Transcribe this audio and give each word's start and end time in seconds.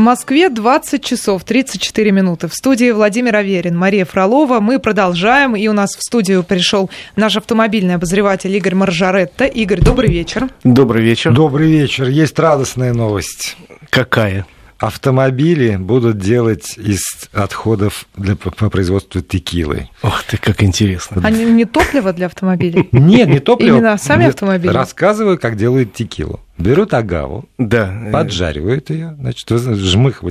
Москве 0.00 0.48
20 0.48 1.04
часов 1.04 1.44
34 1.44 2.10
минуты. 2.10 2.48
В 2.48 2.54
студии 2.54 2.90
Владимир 2.90 3.36
Аверин, 3.36 3.76
Мария 3.76 4.04
Фролова. 4.04 4.60
Мы 4.60 4.78
продолжаем. 4.78 5.54
И 5.54 5.68
у 5.68 5.72
нас 5.72 5.94
в 5.96 6.02
студию 6.02 6.42
пришел 6.42 6.90
наш 7.16 7.36
автомобильный 7.36 7.94
обозреватель 7.94 8.54
Игорь 8.56 8.74
Маржаретта. 8.74 9.44
Игорь, 9.44 9.80
добрый 9.80 10.10
вечер. 10.10 10.48
Добрый 10.64 11.02
вечер. 11.02 11.32
Добрый 11.32 11.70
вечер. 11.70 12.08
Есть 12.08 12.38
радостная 12.38 12.92
новость. 12.92 13.56
Какая? 13.90 14.46
Автомобили 14.78 15.76
будут 15.76 16.16
делать 16.16 16.78
из 16.78 17.02
отходов 17.34 18.06
для, 18.16 18.34
по 18.34 18.70
производству 18.70 19.20
текилы. 19.20 19.90
Ох 20.02 20.22
ты, 20.22 20.38
как 20.38 20.62
интересно. 20.62 21.20
А 21.22 21.30
не 21.30 21.66
топливо 21.66 22.14
для 22.14 22.26
автомобилей? 22.26 22.88
Нет, 22.92 23.28
не 23.28 23.40
топливо. 23.40 23.76
Именно 23.76 23.98
сами 23.98 24.26
автомобили? 24.28 24.72
Рассказываю, 24.72 25.38
как 25.38 25.56
делают 25.56 25.92
текилу. 25.92 26.40
Берут 26.60 26.94
агаву, 26.94 27.48
да. 27.58 27.92
поджаривают 28.12 28.90
ее, 28.90 29.16
значит, 29.18 29.48
жмых 29.48 30.22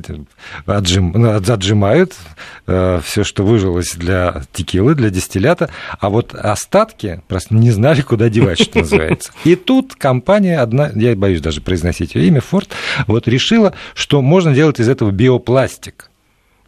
отжим, 0.66 1.12
ну, 1.16 1.32
отжимают 1.36 2.14
э, 2.68 3.02
все, 3.04 3.24
что 3.24 3.44
выжилось 3.44 3.96
для 3.96 4.44
текилы, 4.54 4.96
для 4.96 5.10
дистиллята, 5.10 5.70
а 6.00 6.10
вот 6.10 6.36
остатки 6.36 7.22
просто 7.28 7.56
не 7.56 7.72
знали, 7.72 8.02
куда 8.02 8.30
девать, 8.30 8.62
что 8.62 8.80
называется. 8.80 9.32
И 9.44 9.56
тут 9.56 9.96
компания 9.96 10.60
одна, 10.60 10.92
я 10.96 11.16
боюсь 11.16 11.42
даже 11.42 11.62
произносить 11.62 12.16
ее 12.16 12.28
имя, 12.28 12.40
Ford, 12.40 12.70
вот 13.08 13.28
решила, 13.28 13.74
что 13.94 14.22
можно 14.22 14.54
делать 14.54 14.80
из 14.80 14.88
этого 14.88 15.12
биопластик. 15.12 16.09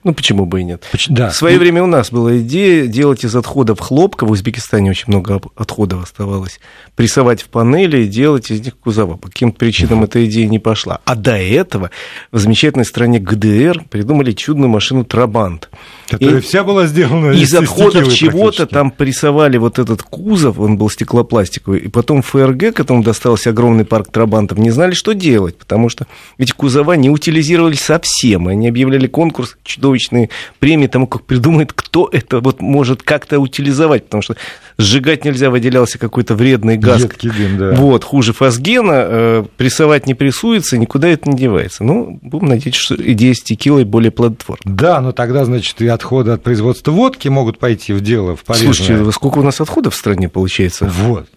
Ну, 0.04 0.16
почему 0.16 0.48
бы 0.48 0.62
и 0.62 0.64
нет? 0.64 0.84
Да. 1.10 1.30
В 1.30 1.36
свое 1.36 1.60
время 1.60 1.84
у 1.84 1.86
нас 1.86 2.12
была 2.12 2.40
идея 2.40 2.88
делать 2.88 3.24
из 3.24 3.36
отходов 3.36 3.80
хлопка, 3.80 4.26
в 4.26 4.32
Узбекистане 4.32 4.90
очень 4.90 5.06
много 5.08 5.40
отходов 5.56 6.04
оставалось, 6.04 6.60
прессовать 6.96 7.44
в 7.44 7.50
панели 7.50 8.04
и 8.04 8.08
делать 8.08 8.50
из 8.50 8.62
них 8.62 8.78
кузова. 8.80 9.18
По 9.18 9.28
каким-то 9.28 9.60
причинам 9.60 10.04
эта 10.04 10.26
идея 10.26 10.48
не 10.48 10.58
пошла. 10.58 11.02
А 11.06 11.16
до 11.16 11.38
этого 11.38 11.92
в 12.32 12.40
замечательной 12.40 12.86
стране 12.86 13.20
ГДР 13.20 13.86
придумали 13.92 14.32
чудную 14.32 14.70
машину 14.70 15.06
Трабант. 15.06 15.70
Которая 16.10 16.40
и 16.40 16.42
вся 16.42 16.64
была 16.64 16.88
сделана 16.88 17.32
из, 17.32 17.50
из 17.50 17.54
отходов 17.54 18.12
чего-то 18.12 18.66
там 18.66 18.90
прессовали 18.90 19.58
вот 19.58 19.78
этот 19.78 20.02
кузов, 20.02 20.60
он 20.60 20.78
был 20.78 20.90
стеклопластиковый, 20.90 21.80
и 21.80 21.88
потом 21.90 22.24
ФРГ, 22.24 22.74
которому 22.74 23.04
достался 23.04 23.52
огромный 23.52 23.86
парк 23.86 24.12
Трабантов, 24.12 24.58
не 24.58 24.72
знали, 24.72 24.94
что 24.94 25.14
делать, 25.14 25.58
потому 25.58 25.90
что 25.90 26.08
эти 26.40 26.52
кузова 26.52 26.94
не 26.94 27.12
утилизировались 27.12 27.82
совсем, 27.82 28.48
они 28.48 28.68
объявляли 28.68 29.06
конкурс 29.06 29.58
чудовищный 29.64 29.91
чудовищные 30.02 30.30
премии 30.60 30.88
тому, 30.88 31.08
как 31.08 31.24
придумает, 31.24 31.74
кто 31.74 32.10
это 32.12 32.40
вот 32.40 32.62
может 32.62 33.04
как-то 33.04 33.40
утилизовать, 33.40 34.06
потому 34.06 34.22
что 34.22 34.36
сжигать 34.78 35.26
нельзя, 35.26 35.50
выделялся 35.50 35.98
какой-то 35.98 36.36
вредный 36.36 36.78
газ. 36.78 37.02
Едкий 37.02 37.30
дым, 37.30 37.58
да. 37.58 37.72
Вот, 37.74 38.04
хуже 38.04 38.34
фосгена, 38.34 38.94
э, 38.94 39.44
прессовать 39.58 40.08
не 40.08 40.14
прессуется, 40.14 40.78
никуда 40.78 41.10
это 41.10 41.30
не 41.30 41.38
девается. 41.38 41.84
Ну, 41.84 42.20
будем 42.22 42.48
надеяться, 42.48 42.82
что 42.82 42.96
идея 42.96 43.34
с 43.34 43.42
текилой 43.42 43.84
более 43.84 44.12
плодотворна. 44.12 44.62
Да, 44.66 45.02
но 45.02 45.12
тогда, 45.12 45.46
значит, 45.46 45.82
и 45.82 45.88
отходы 45.88 46.32
от 46.32 46.44
производства 46.44 46.92
водки 46.92 47.28
могут 47.28 47.60
пойти 47.60 47.94
в 47.94 48.02
дело, 48.02 48.36
в 48.36 48.44
полезное. 48.44 48.74
Слушайте, 48.74 49.12
сколько 49.12 49.40
у 49.40 49.44
нас 49.44 49.62
отходов 49.62 49.94
в 49.94 49.98
стране 49.98 50.30
получается? 50.30 50.86
Вот. 50.86 51.28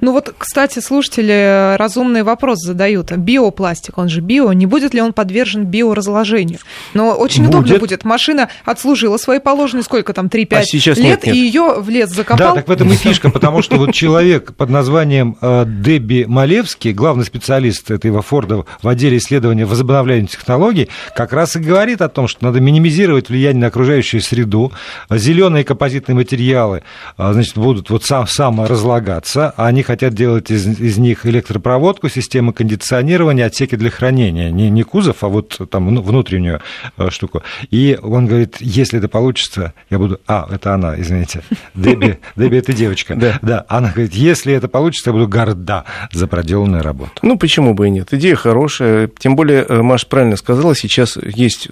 Ну 0.00 0.12
вот, 0.12 0.34
кстати, 0.36 0.80
слушатели 0.80 1.76
разумный 1.76 2.22
вопрос 2.22 2.58
задают. 2.60 3.12
Биопластик, 3.12 3.98
он 3.98 4.08
же 4.08 4.20
био, 4.20 4.52
не 4.52 4.66
будет 4.66 4.94
ли 4.94 5.00
он 5.00 5.12
подвержен 5.12 5.64
биоразложению? 5.64 6.58
Но 6.94 7.12
очень 7.12 7.44
будет. 7.44 7.54
удобно 7.54 7.78
будет. 7.78 8.04
Машина 8.04 8.48
отслужила 8.64 9.16
свои 9.16 9.38
положенные, 9.38 9.84
сколько 9.84 10.12
там, 10.12 10.26
3-5 10.26 10.46
а 10.50 10.60
лет, 10.60 10.98
нет, 10.98 11.26
нет. 11.26 11.34
и 11.34 11.38
ее 11.38 11.74
в 11.78 11.88
лес 11.88 12.10
закопал. 12.10 12.48
Да, 12.48 12.54
так 12.54 12.68
в 12.68 12.72
этом 12.72 12.90
и 12.92 12.96
фишка, 12.96 13.30
потому 13.30 13.62
что 13.62 13.76
вот 13.76 13.92
человек 13.94 14.54
под 14.54 14.70
названием 14.70 15.36
э, 15.40 15.64
Дебби 15.66 16.24
Малевский, 16.26 16.92
главный 16.92 17.24
специалист 17.24 17.90
этого 17.90 18.22
Форда 18.22 18.64
в 18.82 18.88
отделе 18.88 19.18
исследования 19.18 19.64
возобновляемых 19.64 20.30
технологий, 20.30 20.88
как 21.14 21.32
раз 21.32 21.56
и 21.56 21.60
говорит 21.60 22.00
о 22.02 22.08
том, 22.08 22.28
что 22.28 22.44
надо 22.44 22.60
минимизировать 22.60 23.28
влияние 23.28 23.62
на 23.62 23.66
окружающую 23.68 24.20
среду, 24.20 24.72
зеленые 25.10 25.64
композитные 25.64 26.16
материалы, 26.16 26.82
э, 27.16 27.32
значит, 27.32 27.56
будут 27.56 27.90
вот 27.90 28.04
сам, 28.04 28.26
саморазлагаться, 28.26 29.54
а 29.56 29.66
они 29.66 29.83
хотят 29.84 30.14
делать 30.14 30.50
из, 30.50 30.66
из 30.66 30.98
них 30.98 31.24
электропроводку, 31.26 32.08
системы 32.08 32.52
кондиционирования, 32.52 33.46
отсеки 33.46 33.76
для 33.76 33.90
хранения. 33.90 34.50
Не, 34.50 34.70
не 34.70 34.82
кузов, 34.82 35.22
а 35.22 35.28
вот 35.28 35.60
там 35.70 35.94
внутреннюю 36.02 36.60
э, 36.96 37.10
штуку. 37.10 37.42
И 37.70 37.96
он 38.02 38.26
говорит, 38.26 38.56
если 38.60 38.98
это 38.98 39.08
получится, 39.08 39.72
я 39.90 39.98
буду... 39.98 40.20
А, 40.26 40.48
это 40.50 40.74
она, 40.74 41.00
извините. 41.00 41.42
Дебби, 41.74 42.18
Дебби 42.36 42.56
это 42.56 42.72
девочка. 42.72 43.14
Да. 43.14 43.38
да. 43.42 43.64
Она 43.68 43.90
говорит, 43.90 44.14
если 44.14 44.52
это 44.54 44.68
получится, 44.68 45.10
я 45.10 45.14
буду 45.14 45.28
горда 45.28 45.84
за 46.12 46.26
проделанную 46.26 46.82
работу. 46.82 47.12
Ну, 47.22 47.38
почему 47.38 47.74
бы 47.74 47.86
и 47.86 47.90
нет? 47.90 48.12
Идея 48.12 48.34
хорошая. 48.34 49.08
Тем 49.18 49.36
более, 49.36 49.64
э, 49.68 49.82
Маша 49.82 50.06
правильно 50.06 50.36
сказала, 50.36 50.74
сейчас 50.74 51.16
есть 51.16 51.68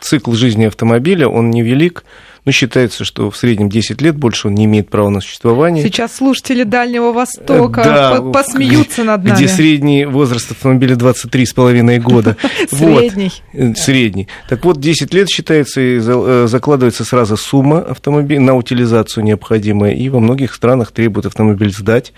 цикл 0.00 0.32
жизни 0.32 0.64
автомобиля, 0.64 1.28
он 1.28 1.50
невелик. 1.50 2.04
Ну, 2.48 2.52
считается, 2.52 3.04
что 3.04 3.30
в 3.30 3.36
среднем 3.36 3.68
10 3.68 4.00
лет 4.00 4.16
больше 4.16 4.48
он 4.48 4.54
не 4.54 4.64
имеет 4.64 4.88
права 4.88 5.10
на 5.10 5.20
существование. 5.20 5.84
Сейчас 5.84 6.16
слушатели 6.16 6.62
Дальнего 6.62 7.12
Востока 7.12 7.84
да, 7.84 8.22
посмеются 8.22 9.04
над 9.04 9.22
нами. 9.22 9.36
Где 9.36 9.48
средний 9.48 10.06
возраст 10.06 10.50
автомобиля 10.50 10.96
23,5 10.96 11.98
года. 11.98 12.38
Средний. 12.70 13.32
Вот, 13.52 13.76
средний. 13.76 14.28
Так 14.48 14.64
вот, 14.64 14.80
10 14.80 15.12
лет 15.12 15.28
считается 15.28 15.82
и 15.82 16.00
э, 16.02 16.46
закладывается 16.48 17.04
сразу 17.04 17.36
сумма 17.36 17.80
автомобиля 17.80 18.40
на 18.40 18.56
утилизацию 18.56 19.24
необходимая, 19.24 19.92
и 19.92 20.08
во 20.08 20.18
многих 20.18 20.54
странах 20.54 20.92
требуют 20.92 21.26
автомобиль 21.26 21.70
сдать 21.70 22.14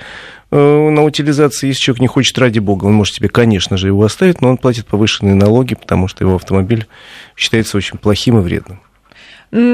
э, 0.53 0.57
на 0.91 1.03
утилизации, 1.03 1.67
если 1.67 1.81
человек 1.81 2.03
не 2.03 2.07
хочет, 2.07 2.39
ради 2.39 2.61
бога, 2.61 2.85
он 2.85 2.93
может 2.93 3.15
себе, 3.15 3.29
конечно 3.29 3.77
же, 3.77 3.89
его 3.89 4.05
оставить, 4.05 4.43
но 4.43 4.51
он 4.51 4.59
платит 4.59 4.87
повышенные 4.87 5.35
налоги, 5.35 5.75
потому 5.75 6.07
что 6.07 6.23
его 6.23 6.37
автомобиль 6.37 6.87
считается 7.35 7.77
очень 7.77 7.99
плохим 7.99 8.39
и 8.39 8.43
вредным. 8.43 8.79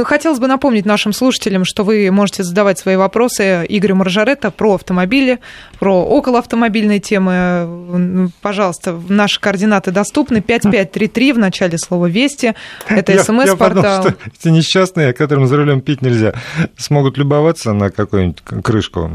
Хотелось 0.05 0.39
бы 0.39 0.47
напомнить 0.47 0.87
нашим 0.87 1.13
слушателям, 1.13 1.67
что 1.67 1.85
вы 1.85 2.11
можете 2.11 2.43
задавать 2.43 2.79
свои 2.79 2.97
вопросы 2.97 3.67
Игорю 3.69 3.97
Маржаретто 3.97 4.51
про 4.51 4.75
автомобили, 4.75 5.39
про 5.79 6.03
околоавтомобильные 6.03 6.99
темы. 6.99 8.31
Пожалуйста, 8.41 8.99
наши 9.09 9.39
координаты 9.39 9.91
доступны. 9.91 10.41
5533 10.41 11.33
в 11.33 11.39
начале 11.39 11.77
слова 11.77 12.07
«Вести». 12.07 12.55
Это 12.89 13.23
смс-портал. 13.23 14.03
что 14.03 14.15
эти 14.27 14.49
несчастные, 14.49 15.13
которым 15.13 15.47
за 15.47 15.59
рулем 15.59 15.83
пить 15.83 16.01
нельзя, 16.01 16.33
смогут 16.79 17.19
любоваться 17.19 17.75
на 17.75 17.91
какую-нибудь 17.91 18.41
крышку 18.63 19.11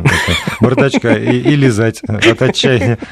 бардачка 0.60 1.14
и, 1.14 1.40
и 1.40 1.56
лизать 1.56 2.02
от 2.04 2.42
отчаяния. 2.42 2.98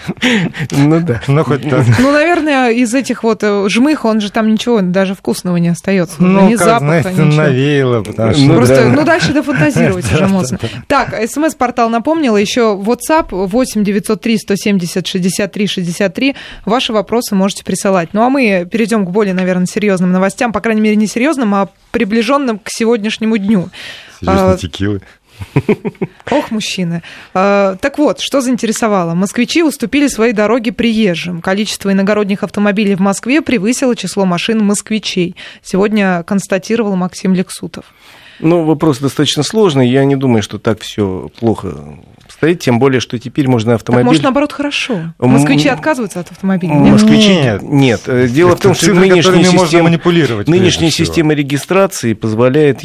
Ну 0.71 0.99
да. 1.01 1.21
Ну, 1.27 1.43
хоть 1.43 1.69
так. 1.69 1.85
Ну, 1.99 2.11
наверное, 2.11 2.71
из 2.71 2.93
этих 2.93 3.23
вот 3.23 3.43
э, 3.43 3.67
жмых, 3.69 4.05
он 4.05 4.21
же 4.21 4.31
там 4.31 4.51
ничего 4.51 4.81
даже 4.81 5.15
вкусного 5.15 5.57
не 5.57 5.69
остается. 5.69 6.21
Ну, 6.21 6.47
не 6.47 6.55
запах, 6.55 7.05
ничего 7.05 7.38
навеяло, 7.47 8.03
потому 8.03 8.33
что... 8.33 8.41
Ну, 8.41 8.55
Просто, 8.55 8.75
да. 8.75 8.89
ну, 8.89 9.05
дальше 9.05 9.33
дофантазировать 9.33 10.05
уже 10.13 10.27
можно. 10.27 10.59
Так, 10.87 11.15
смс-портал 11.29 11.89
напомнила, 11.89 12.37
еще 12.37 12.79
WhatsApp 12.79 13.27
8 13.31 13.83
903 13.83 14.37
170 14.37 15.07
63 15.07 15.67
63. 15.67 16.35
Ваши 16.65 16.93
вопросы 16.93 17.35
можете 17.35 17.63
присылать. 17.63 18.09
Ну, 18.13 18.23
а 18.23 18.29
мы 18.29 18.67
перейдем 18.69 19.05
к 19.05 19.09
более, 19.09 19.33
наверное, 19.33 19.65
серьезным 19.65 20.11
новостям, 20.11 20.51
по 20.51 20.61
крайней 20.61 20.81
мере, 20.81 20.95
не 20.95 21.07
серьезным, 21.07 21.53
а 21.55 21.69
приближенным 21.91 22.59
к 22.59 22.69
сегодняшнему 22.69 23.37
дню. 23.37 23.69
Серьезно, 24.19 24.51
а, 24.51 24.57
текилы. 24.57 25.01
Ох, 26.31 26.51
мужчины. 26.51 27.01
А, 27.33 27.75
так 27.81 27.97
вот, 27.97 28.19
что 28.19 28.41
заинтересовало? 28.41 29.13
Москвичи 29.13 29.63
уступили 29.63 30.07
свои 30.07 30.31
дороги 30.31 30.71
приезжим. 30.71 31.41
Количество 31.41 31.91
иногородних 31.91 32.43
автомобилей 32.43 32.95
в 32.95 32.99
Москве 32.99 33.41
превысило 33.41 33.95
число 33.95 34.25
машин 34.25 34.63
москвичей. 34.63 35.35
Сегодня 35.61 36.23
констатировал 36.23 36.95
Максим 36.95 37.33
Лексутов. 37.33 37.85
Ну, 38.39 38.63
вопрос 38.63 38.99
достаточно 38.99 39.43
сложный. 39.43 39.89
Я 39.89 40.05
не 40.05 40.15
думаю, 40.15 40.41
что 40.41 40.59
так 40.59 40.79
все 40.79 41.29
плохо 41.39 41.99
стоит, 42.39 42.61
тем 42.61 42.79
более, 42.79 43.01
что 43.01 43.19
теперь 43.19 43.49
можно 43.49 43.75
автомобиль... 43.75 44.03
Так, 44.03 44.07
может, 44.07 44.23
наоборот, 44.23 44.53
хорошо. 44.53 45.13
Москвичи 45.19 45.67
отказываются 45.67 46.21
от 46.21 46.31
автомобиля? 46.31 46.73
Москвичи 46.73 47.35
нет. 47.35 47.61
Нет. 47.61 48.01
Э, 48.07 48.27
дело 48.29 48.55
в 48.55 48.61
том, 48.61 48.73
что 48.73 48.93
нынешняя 48.93 49.43
система, 49.43 49.83
манипулировать, 49.83 50.47
нынешняя 50.47 50.89
система 50.89 51.33
регистрации 51.33 52.13
позволяет 52.13 52.79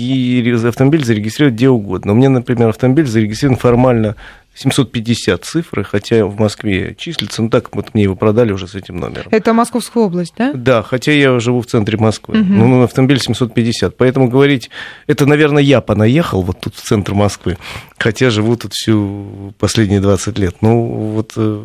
автомобиль 0.64 1.04
зарегистрировать 1.04 1.54
где 1.54 1.68
угодно. 1.68 2.12
У 2.12 2.14
меня, 2.16 2.30
например, 2.30 2.70
автомобиль 2.70 3.06
зарегистрирован 3.06 3.56
формально 3.58 4.16
750 4.54 5.44
цифры, 5.44 5.84
хотя 5.84 6.24
в 6.26 6.38
Москве 6.38 6.94
числится, 6.96 7.42
ну 7.42 7.50
так 7.50 7.74
вот 7.74 7.94
мне 7.94 8.04
его 8.04 8.14
продали 8.14 8.52
уже 8.52 8.68
с 8.68 8.74
этим 8.74 8.96
номером. 8.96 9.26
Это 9.30 9.52
Московская 9.52 10.04
область, 10.04 10.34
да? 10.36 10.52
Да, 10.54 10.82
хотя 10.82 11.12
я 11.12 11.38
живу 11.40 11.60
в 11.60 11.66
центре 11.66 11.98
Москвы. 11.98 12.40
Угу. 12.40 12.52
Ну, 12.52 12.82
автомобиль 12.82 13.18
750. 13.18 13.96
Поэтому 13.96 14.28
говорить, 14.28 14.70
это, 15.06 15.26
наверное, 15.26 15.62
я 15.62 15.80
понаехал 15.80 16.42
вот 16.42 16.60
тут 16.60 16.76
в 16.76 16.82
центр 16.82 17.14
Москвы, 17.14 17.58
хотя 17.98 18.30
живу 18.30 18.56
тут 18.56 18.72
всю 18.72 19.54
последние 19.58 20.00
20 20.00 20.38
лет. 20.38 20.56
Ну, 20.60 20.84
вот, 21.14 21.32
э, 21.36 21.64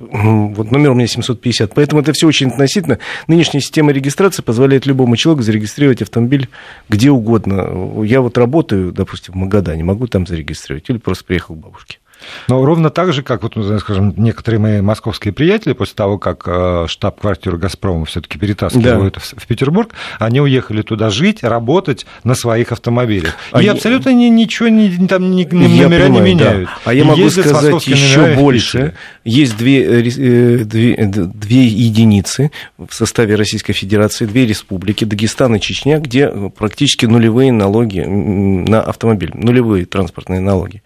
вот 0.55 0.71
номер 0.71 0.91
у 0.91 0.93
меня 0.95 1.07
750. 1.07 1.73
Поэтому 1.75 2.01
это 2.01 2.13
все 2.13 2.27
очень 2.27 2.47
относительно. 2.47 2.99
Нынешняя 3.27 3.61
система 3.61 3.91
регистрации 3.91 4.41
позволяет 4.41 4.85
любому 4.85 5.15
человеку 5.15 5.43
зарегистрировать 5.43 6.01
автомобиль 6.01 6.49
где 6.89 7.11
угодно. 7.11 8.03
Я 8.03 8.21
вот 8.21 8.37
работаю, 8.37 8.91
допустим, 8.91 9.33
в 9.33 9.37
Магадане, 9.37 9.83
могу 9.83 10.07
там 10.07 10.25
зарегистрировать 10.25 10.89
или 10.89 10.97
просто 10.97 11.23
приехал 11.25 11.55
к 11.55 11.59
бабушке. 11.59 11.99
Но 12.47 12.63
ровно 12.65 12.89
так 12.89 13.13
же, 13.13 13.23
как, 13.23 13.43
вот, 13.43 13.55
ну, 13.55 13.79
скажем, 13.79 14.13
некоторые 14.17 14.59
мои 14.59 14.81
московские 14.81 15.33
приятели, 15.33 15.73
после 15.73 15.95
того, 15.95 16.17
как 16.17 16.43
э, 16.45 16.85
штаб-квартиру 16.87 17.57
«Газпрома» 17.57 18.05
все 18.05 18.21
таки 18.21 18.37
перетаскивают 18.37 19.15
да. 19.15 19.21
в 19.21 19.47
Петербург, 19.47 19.93
они 20.19 20.41
уехали 20.41 20.81
туда 20.81 21.09
жить, 21.09 21.43
работать 21.43 22.05
на 22.23 22.35
своих 22.35 22.71
автомобилях. 22.71 23.35
А 23.51 23.61
и 23.61 23.65
я... 23.65 23.73
абсолютно 23.73 24.13
ни, 24.13 24.25
ничего 24.25 24.69
не, 24.69 25.07
там, 25.07 25.31
ни, 25.31 25.45
номера 25.45 26.03
понимаю, 26.03 26.11
не 26.11 26.21
меняют. 26.21 26.69
Да. 26.69 26.77
А 26.85 26.93
я 26.93 27.05
могу 27.05 27.29
сказать 27.29 27.87
еще 27.87 28.35
больше. 28.35 28.95
Есть 29.23 29.57
две, 29.57 29.83
э, 29.83 30.07
э, 30.07 30.57
две, 30.63 30.95
две 31.05 31.65
единицы 31.65 32.51
в 32.77 32.93
составе 32.93 33.35
Российской 33.35 33.73
Федерации, 33.73 34.25
две 34.25 34.45
республики, 34.45 35.05
Дагестан 35.05 35.55
и 35.55 35.59
Чечня, 35.59 35.99
где 35.99 36.29
практически 36.29 37.05
нулевые 37.05 37.51
налоги 37.51 38.01
на 38.01 38.81
автомобиль, 38.81 39.31
нулевые 39.33 39.85
транспортные 39.85 40.39
налоги. 40.39 40.81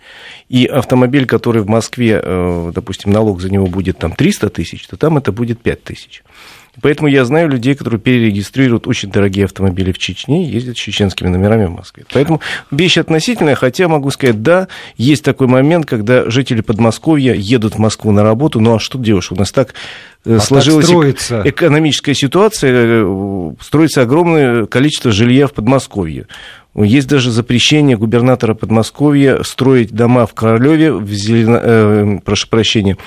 И 0.50 0.66
автомобиль, 0.66 1.23
который 1.26 1.62
в 1.62 1.68
Москве, 1.68 2.20
э, 2.24 2.72
допустим, 2.74 3.12
налог 3.12 3.42
за 3.42 3.52
него 3.52 3.68
будет 3.68 3.98
там 4.00 4.14
300 4.14 4.50
тысяч, 4.50 4.88
то 4.88 4.98
там 4.98 5.18
это 5.18 5.32
будет 5.32 5.62
5 5.62 5.84
тысяч. 5.84 6.24
Поэтому 6.82 7.08
я 7.08 7.24
знаю 7.24 7.50
людей, 7.50 7.76
которые 7.76 8.00
перерегистрируют 8.00 8.88
очень 8.88 9.12
дорогие 9.12 9.46
автомобили 9.46 9.92
в 9.92 10.00
Чечне 10.00 10.48
и 10.48 10.50
ездят 10.50 10.76
с 10.76 10.80
чеченскими 10.80 11.28
номерами 11.28 11.66
в 11.66 11.72
Москве. 11.72 12.06
Поэтому 12.12 12.42
вещь 12.72 12.98
относительная, 12.98 13.56
хотя 13.56 13.88
могу 13.88 14.10
сказать, 14.10 14.42
да, 14.42 14.68
есть 14.98 15.24
такой 15.24 15.48
момент, 15.48 15.86
когда 15.86 16.30
жители 16.30 16.62
Подмосковья 16.62 17.36
едут 17.36 17.76
в 17.76 17.78
Москву 17.78 18.12
на 18.12 18.24
работу, 18.24 18.60
ну 18.60 18.76
а 18.76 18.80
что 18.80 18.98
делаешь? 18.98 19.32
У 19.32 19.36
нас 19.36 19.52
так 19.52 19.76
э, 20.26 20.38
а 20.38 20.40
сложилась 20.40 21.28
так 21.28 21.46
экономическая 21.46 22.16
ситуация, 22.16 22.72
э, 22.74 23.52
строится 23.62 24.02
огромное 24.02 24.66
количество 24.66 25.12
жилья 25.12 25.46
в 25.46 25.54
Подмосковье. 25.54 26.26
Есть 26.76 27.08
даже 27.08 27.30
запрещение 27.30 27.98
губернатора 27.98 28.56
Подмосковья 28.56 29.44
строить 29.44 29.92
дома 29.92 30.26
в 30.26 30.34
Королеве, 30.34 30.92
в 30.92 31.08
Зелено... 31.12 31.60
э, 31.64 32.20
прошу 32.26 32.48
прощения, 32.48 32.98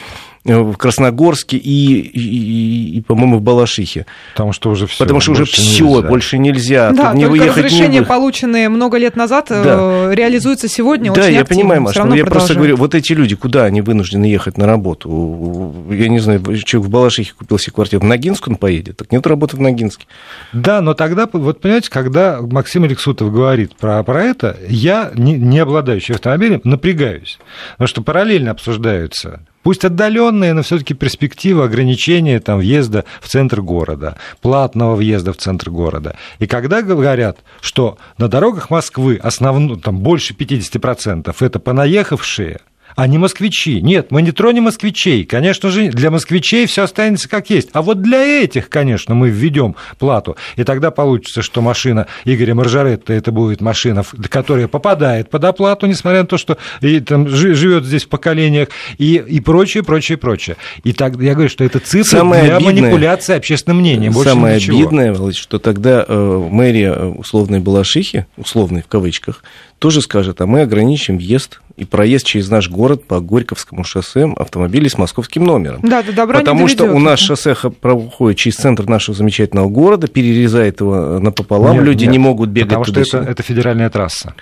в 0.46 0.76
Красногорске 0.76 1.56
и, 1.56 2.00
и, 2.00 2.98
и 2.98 3.00
по-моему, 3.02 3.38
в 3.38 3.42
Балашихе. 3.42 4.06
Потому 4.32 4.52
что 4.52 4.70
уже 4.70 4.86
все. 4.86 5.04
Потому 5.04 5.20
что 5.20 5.32
уже 5.32 5.44
все, 5.44 6.02
больше 6.02 6.38
нельзя. 6.38 6.92
Да, 6.92 7.12
не 7.12 7.26
только 7.26 7.46
разрешения, 7.46 8.00
не... 8.00 8.04
полученные 8.04 8.68
много 8.68 8.98
лет 8.98 9.16
назад, 9.16 9.46
э, 9.50 9.62
да. 9.62 10.14
реализуются 10.14 10.68
сегодня 10.68 11.12
Да, 11.12 11.26
я 11.28 11.44
понимаю, 11.44 11.82
Маша, 11.82 12.04
но 12.04 12.14
я 12.14 12.24
просто 12.24 12.54
говорю, 12.54 12.76
вот 12.76 12.94
эти 12.94 13.12
люди, 13.12 13.34
куда 13.36 13.64
они 13.64 13.80
вынуждены 13.80 14.26
ехать 14.26 14.58
на 14.58 14.66
работу? 14.66 15.74
Я 15.90 16.08
не 16.08 16.18
знаю, 16.18 16.40
человек 16.64 16.88
в 16.88 16.90
Балашихе 16.90 17.32
купил 17.36 17.58
себе 17.58 17.72
квартиру, 17.72 18.02
в 18.02 18.06
Ногинск 18.06 18.48
он 18.48 18.56
поедет, 18.56 18.96
так 18.96 19.12
нет 19.12 19.26
работы 19.26 19.56
в 19.56 19.60
Ногинске. 19.60 20.06
Да, 20.52 20.80
но 20.80 20.94
тогда, 20.94 21.28
вот 21.32 21.60
понимаете, 21.60 21.90
когда 21.90 22.40
Максим 22.40 22.84
Алексутов 22.84 23.32
говорит 23.32 23.76
про, 23.76 24.02
про 24.02 24.22
это, 24.22 24.56
я, 24.68 25.10
не, 25.14 25.34
не 25.34 25.58
обладающий 25.58 26.14
автомобилем, 26.14 26.60
напрягаюсь. 26.64 27.38
Потому 27.72 27.88
что 27.88 28.02
параллельно 28.02 28.50
обсуждаются 28.50 29.40
Пусть 29.66 29.84
отдаленные, 29.84 30.52
но 30.52 30.62
все-таки 30.62 30.94
перспектива 30.94 31.64
ограничения 31.64 32.38
там, 32.38 32.58
въезда 32.58 33.04
в 33.20 33.26
центр 33.26 33.62
города, 33.62 34.16
платного 34.40 34.94
въезда 34.94 35.32
в 35.32 35.38
центр 35.38 35.70
города. 35.70 36.14
И 36.38 36.46
когда 36.46 36.82
говорят, 36.82 37.38
что 37.60 37.98
на 38.16 38.28
дорогах 38.28 38.70
Москвы 38.70 39.18
основно, 39.20 39.76
там, 39.76 39.98
больше 39.98 40.34
50% 40.34 41.34
это 41.40 41.58
понаехавшие, 41.58 42.60
а 42.96 43.06
не 43.06 43.18
москвичи. 43.18 43.80
Нет, 43.82 44.10
мы 44.10 44.22
не 44.22 44.32
тронем 44.32 44.64
москвичей. 44.64 45.24
Конечно 45.24 45.70
же, 45.70 45.88
для 45.90 46.10
москвичей 46.10 46.66
все 46.66 46.82
останется 46.82 47.28
как 47.28 47.50
есть. 47.50 47.68
А 47.74 47.82
вот 47.82 48.00
для 48.02 48.22
этих, 48.22 48.68
конечно, 48.70 49.14
мы 49.14 49.28
введем 49.28 49.76
плату. 49.98 50.36
И 50.56 50.64
тогда 50.64 50.90
получится, 50.90 51.42
что 51.42 51.60
машина 51.60 52.06
Игоря 52.24 52.54
Маржаретта 52.54 53.12
это 53.12 53.30
будет 53.32 53.60
машина, 53.60 54.02
которая 54.30 54.66
попадает 54.66 55.30
под 55.30 55.44
оплату, 55.44 55.86
несмотря 55.86 56.22
на 56.22 56.26
то, 56.26 56.38
что 56.38 56.56
и, 56.80 57.00
там, 57.00 57.28
живет 57.28 57.84
здесь 57.84 58.04
в 58.04 58.08
поколениях, 58.08 58.68
и, 58.96 59.16
и 59.16 59.40
прочее, 59.40 59.82
прочее, 59.82 60.16
прочее. 60.16 60.56
И 60.82 60.92
так 60.92 61.20
я 61.20 61.34
говорю, 61.34 61.50
что 61.50 61.64
это 61.64 61.78
цифра 61.78 62.18
Самое 62.18 62.44
для 62.44 62.56
обидное, 62.56 62.82
манипуляции 62.82 63.36
общественным 63.36 63.80
мнением. 63.80 64.12
Больше 64.12 64.30
Самое 64.30 64.56
ничего. 64.56 64.78
обидное, 64.78 65.32
что 65.32 65.58
тогда 65.58 66.04
э, 66.06 66.48
мэрия 66.50 66.94
условной 66.94 67.60
Балашихи, 67.60 68.26
условной 68.38 68.80
в 68.80 68.86
кавычках, 68.86 69.42
тоже 69.78 70.00
скажет, 70.00 70.40
а 70.40 70.46
мы 70.46 70.62
ограничим 70.62 71.18
въезд 71.18 71.60
и 71.76 71.84
проезд 71.84 72.26
через 72.26 72.48
наш 72.48 72.70
город 72.70 73.04
по 73.04 73.20
Горьковскому 73.20 73.84
шоссе 73.84 74.32
автомобилей 74.36 74.88
с 74.88 74.96
московским 74.96 75.44
номером. 75.44 75.80
Да, 75.82 76.02
до 76.02 76.12
добра 76.12 76.38
Потому 76.38 76.62
не 76.62 76.68
что 76.68 76.84
у 76.84 76.98
нас 76.98 77.18
шоссе 77.18 77.54
проходит 77.54 78.38
через 78.38 78.56
центр 78.56 78.86
нашего 78.86 79.16
замечательного 79.16 79.68
города, 79.68 80.06
перерезает 80.06 80.80
его 80.80 81.18
напополам, 81.18 81.76
нет, 81.76 81.84
люди 81.84 82.04
нет, 82.04 82.12
не 82.12 82.18
могут 82.18 82.50
бегать 82.50 82.70
Потому 82.70 82.84
что 82.84 83.00
это, 83.00 83.30
это 83.30 83.42
федеральная 83.42 83.90
трасса. 83.90 84.34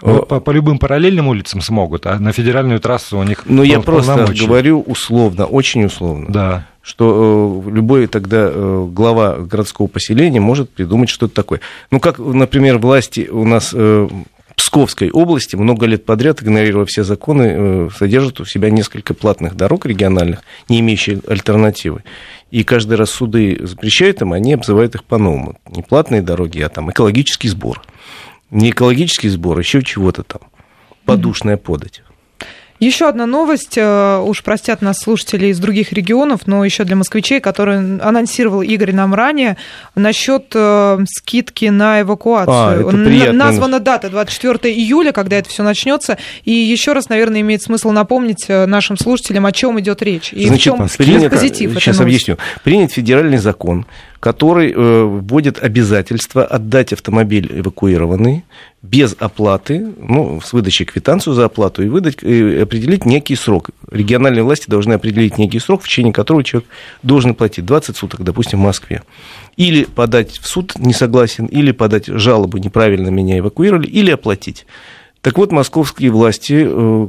По, 0.00 0.40
по 0.40 0.50
любым 0.52 0.78
параллельным 0.78 1.26
улицам 1.26 1.60
смогут, 1.60 2.06
а 2.06 2.18
на 2.18 2.32
федеральную 2.32 2.78
трассу 2.78 3.18
у 3.18 3.22
них 3.24 3.42
Ну, 3.46 3.64
я 3.64 3.80
просто 3.80 4.32
говорю 4.32 4.80
условно, 4.80 5.46
очень 5.46 5.84
условно. 5.84 6.26
Да 6.28 6.66
что 6.88 7.62
э, 7.66 7.70
любой 7.70 8.06
тогда 8.06 8.48
э, 8.50 8.88
глава 8.90 9.36
городского 9.36 9.88
поселения 9.88 10.40
может 10.40 10.70
придумать 10.70 11.10
что-то 11.10 11.34
такое. 11.34 11.60
Ну, 11.90 12.00
как, 12.00 12.18
например, 12.18 12.78
власти 12.78 13.28
у 13.30 13.44
нас 13.44 13.72
э, 13.74 14.08
Псковской 14.58 15.10
области 15.10 15.54
много 15.54 15.86
лет 15.86 16.04
подряд, 16.04 16.42
игнорируя 16.42 16.84
все 16.84 17.04
законы, 17.04 17.42
э, 17.42 17.88
содержит 17.96 18.40
у 18.40 18.44
себя 18.44 18.70
несколько 18.70 19.14
платных 19.14 19.54
дорог 19.54 19.86
региональных, 19.86 20.42
не 20.68 20.80
имеющих 20.80 21.20
альтернативы. 21.28 22.02
И 22.50 22.64
каждый 22.64 22.96
раз 22.96 23.10
суды 23.10 23.56
запрещают 23.62 24.20
им, 24.20 24.32
они 24.32 24.54
обзывают 24.54 24.96
их 24.96 25.04
по-новому. 25.04 25.56
Не 25.70 25.82
платные 25.82 26.22
дороги, 26.22 26.60
а 26.60 26.68
там 26.68 26.90
экологический 26.90 27.48
сбор. 27.48 27.82
Не 28.50 28.70
экологический 28.70 29.28
сбор, 29.28 29.58
а 29.58 29.60
еще 29.60 29.80
чего-то 29.80 30.24
там. 30.24 30.40
Подушная 31.04 31.56
подать. 31.56 32.02
Еще 32.80 33.08
одна 33.08 33.26
новость, 33.26 33.76
э, 33.76 34.18
уж 34.24 34.42
простят 34.44 34.82
нас 34.82 34.98
слушатели 34.98 35.46
из 35.48 35.58
других 35.58 35.92
регионов, 35.92 36.42
но 36.46 36.64
еще 36.64 36.84
для 36.84 36.94
москвичей, 36.94 37.40
который 37.40 37.98
анонсировал 37.98 38.62
Игорь 38.62 38.92
нам 38.92 39.14
ранее, 39.14 39.56
насчет 39.96 40.52
э, 40.54 40.98
скидки 41.08 41.66
на 41.66 42.02
эвакуацию. 42.02 42.88
А, 42.88 43.32
Названа 43.32 43.80
дата 43.80 44.10
24 44.10 44.72
июля, 44.72 45.12
когда 45.12 45.36
это 45.36 45.48
все 45.48 45.64
начнется. 45.64 46.18
И 46.44 46.52
еще 46.52 46.92
раз, 46.92 47.08
наверное, 47.08 47.40
имеет 47.40 47.62
смысл 47.62 47.90
напомнить 47.90 48.44
э, 48.48 48.66
нашим 48.66 48.96
слушателям, 48.96 49.46
о 49.46 49.52
чем 49.52 49.80
идет 49.80 50.00
речь. 50.02 50.32
И 50.32 50.46
Значит, 50.46 50.74
в 50.74 50.76
чем 50.76 50.88
принято, 50.96 51.30
позитив. 51.30 51.74
Сейчас 51.74 52.00
объясню. 52.00 52.38
Принят 52.62 52.92
федеральный 52.92 53.38
закон, 53.38 53.86
который 54.20 54.72
э, 54.72 55.02
вводит 55.04 55.62
обязательство 55.62 56.44
отдать 56.44 56.92
автомобиль 56.92 57.60
эвакуированный 57.60 58.44
без 58.82 59.16
оплаты, 59.18 59.92
ну, 60.00 60.40
с 60.40 60.52
выдачей 60.52 60.86
квитанцию 60.86 61.34
за 61.34 61.44
оплату, 61.44 61.82
и, 61.82 61.88
выдать, 61.88 62.22
и 62.22 62.58
определить 62.58 63.04
некий 63.04 63.36
срок. 63.36 63.70
Региональные 63.90 64.42
власти 64.42 64.68
должны 64.68 64.94
определить 64.94 65.38
некий 65.38 65.58
срок, 65.58 65.82
в 65.82 65.88
течение 65.88 66.12
которого 66.12 66.42
человек 66.42 66.68
должен 67.02 67.34
платить 67.34 67.64
20 67.64 67.96
суток, 67.96 68.22
допустим, 68.22 68.58
в 68.58 68.62
Москве. 68.62 69.02
Или 69.56 69.84
подать 69.84 70.38
в 70.38 70.46
суд 70.46 70.74
не 70.78 70.92
согласен, 70.92 71.46
или 71.46 71.72
подать 71.72 72.06
жалобу, 72.06 72.58
неправильно 72.58 73.08
меня 73.08 73.38
эвакуировали, 73.38 73.86
или 73.86 74.10
оплатить. 74.10 74.66
Так 75.20 75.36
вот, 75.38 75.50
московские 75.52 76.10
власти 76.10 76.66
э, 76.66 77.08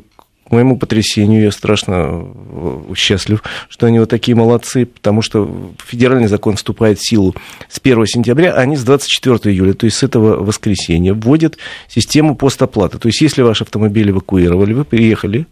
моему 0.51 0.77
потрясению, 0.77 1.43
я 1.43 1.51
страшно 1.51 2.25
э, 2.51 2.93
счастлив, 2.95 3.43
что 3.69 3.87
они 3.87 3.99
вот 3.99 4.09
такие 4.09 4.35
молодцы, 4.35 4.85
потому 4.85 5.21
что 5.21 5.49
федеральный 5.85 6.27
закон 6.27 6.55
вступает 6.55 6.99
в 6.99 7.07
силу 7.07 7.35
с 7.69 7.79
1 7.79 8.05
сентября, 8.05 8.53
а 8.53 8.59
они 8.59 8.77
с 8.77 8.83
24 8.83 9.53
июля, 9.53 9.73
то 9.73 9.85
есть 9.85 9.97
с 9.97 10.03
этого 10.03 10.43
воскресенья, 10.43 11.13
вводят 11.13 11.57
систему 11.87 12.35
постоплаты. 12.35 12.97
То 12.97 13.07
есть 13.07 13.21
если 13.21 13.41
ваш 13.41 13.61
автомобиль 13.61 14.09
эвакуировали, 14.11 14.73
вы 14.73 14.85
приехали, 14.85 15.47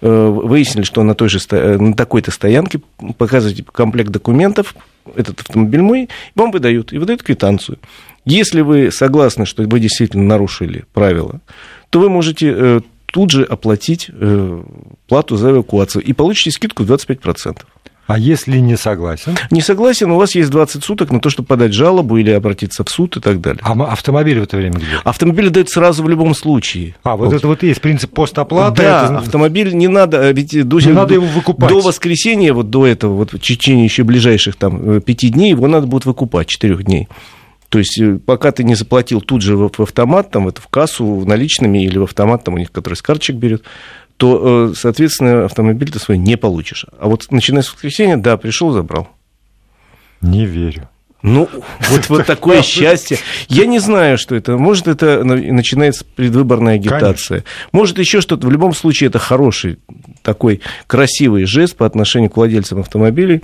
э, 0.00 0.26
выяснили, 0.26 0.84
что 0.84 1.02
на, 1.02 1.14
той 1.14 1.28
же, 1.28 1.38
э, 1.50 1.78
на 1.78 1.94
такой-то 1.94 2.30
стоянке, 2.30 2.80
показываете 3.18 3.64
комплект 3.64 4.10
документов, 4.10 4.74
этот 5.16 5.40
автомобиль 5.40 5.82
мой, 5.82 6.08
вам 6.34 6.50
выдают, 6.50 6.92
и 6.92 6.98
выдают 6.98 7.22
квитанцию. 7.22 7.78
Если 8.24 8.62
вы 8.62 8.90
согласны, 8.90 9.44
что 9.44 9.62
вы 9.64 9.80
действительно 9.80 10.24
нарушили 10.24 10.84
правила, 10.94 11.40
то 11.90 12.00
вы 12.00 12.08
можете 12.08 12.82
тут 13.14 13.30
же 13.30 13.44
оплатить 13.44 14.10
э, 14.12 14.62
плату 15.06 15.36
за 15.36 15.52
эвакуацию 15.52 16.02
и 16.02 16.12
получите 16.12 16.50
скидку 16.50 16.82
в 16.82 16.90
25%. 16.90 17.58
А 18.08 18.18
если 18.18 18.58
не 18.58 18.76
согласен? 18.76 19.36
Не 19.52 19.60
согласен, 19.60 20.10
у 20.10 20.16
вас 20.16 20.34
есть 20.34 20.50
20 20.50 20.82
суток 20.82 21.12
на 21.12 21.20
то, 21.20 21.30
чтобы 21.30 21.46
подать 21.46 21.72
жалобу 21.72 22.16
или 22.16 22.32
обратиться 22.32 22.82
в 22.82 22.90
суд 22.90 23.16
и 23.16 23.20
так 23.20 23.40
далее. 23.40 23.60
А 23.62 23.72
автомобиль 23.84 24.40
в 24.40 24.42
это 24.42 24.56
время 24.56 24.78
где? 24.78 24.86
Автомобиль 25.04 25.48
дают 25.50 25.70
сразу 25.70 26.02
в 26.02 26.08
любом 26.08 26.34
случае. 26.34 26.96
А, 27.04 27.14
вот, 27.16 27.26
вот. 27.26 27.34
это 27.34 27.46
вот 27.46 27.62
есть 27.62 27.80
принцип 27.80 28.12
постоплаты. 28.12 28.82
Да, 28.82 29.04
это... 29.04 29.18
автомобиль 29.18 29.72
не 29.74 29.86
надо, 29.86 30.32
ведь 30.32 30.66
до, 30.66 30.80
не 30.80 30.92
надо 30.92 31.14
его 31.14 31.26
выкупать. 31.26 31.68
До 31.68 31.80
воскресенья, 31.80 32.52
вот 32.52 32.68
до 32.68 32.84
этого, 32.84 33.14
вот 33.14 33.32
в 33.32 33.38
течение 33.38 33.84
еще 33.84 34.02
ближайших 34.02 34.56
там 34.56 34.96
э, 34.96 35.00
пяти 35.00 35.28
дней 35.28 35.50
его 35.50 35.68
надо 35.68 35.86
будет 35.86 36.04
выкупать, 36.04 36.48
четырех 36.48 36.82
дней. 36.82 37.06
То 37.74 37.78
есть 37.78 37.98
э, 37.98 38.20
пока 38.24 38.52
ты 38.52 38.62
не 38.62 38.76
заплатил 38.76 39.20
тут 39.20 39.42
же 39.42 39.56
в 39.56 39.68
автомат, 39.82 40.30
там, 40.30 40.48
в 40.48 40.68
кассу 40.68 41.24
наличными 41.26 41.84
или 41.84 41.98
в 41.98 42.04
автомат, 42.04 42.44
там 42.44 42.54
у 42.54 42.58
них, 42.58 42.70
который 42.70 42.94
с 42.94 43.02
карточек 43.02 43.34
берет, 43.34 43.64
то, 44.16 44.70
э, 44.70 44.74
соответственно, 44.76 45.46
автомобиль 45.46 45.90
ты 45.90 45.98
свой 45.98 46.16
не 46.16 46.36
получишь. 46.36 46.86
А 47.00 47.08
вот 47.08 47.32
начиная 47.32 47.62
с 47.62 47.72
воскресенья, 47.72 48.16
да, 48.16 48.36
пришел, 48.36 48.70
забрал. 48.70 49.08
Не 50.20 50.46
верю. 50.46 50.88
Ну, 51.22 51.48
вот, 51.90 52.08
вот 52.10 52.26
такое 52.26 52.62
счастье. 52.62 53.18
Я 53.48 53.66
не 53.66 53.80
знаю, 53.80 54.18
что 54.18 54.36
это. 54.36 54.56
Может, 54.56 54.86
это 54.86 55.24
начинается 55.24 56.04
предвыборная 56.04 56.74
агитация. 56.76 57.40
Конечно. 57.40 57.70
Может, 57.72 57.98
еще 57.98 58.20
что-то. 58.20 58.46
В 58.46 58.52
любом 58.52 58.72
случае, 58.72 59.08
это 59.08 59.18
хороший 59.18 59.80
такой 60.22 60.60
красивый 60.86 61.44
жест 61.44 61.74
по 61.74 61.86
отношению 61.86 62.30
к 62.30 62.36
владельцам 62.36 62.78
автомобилей. 62.78 63.42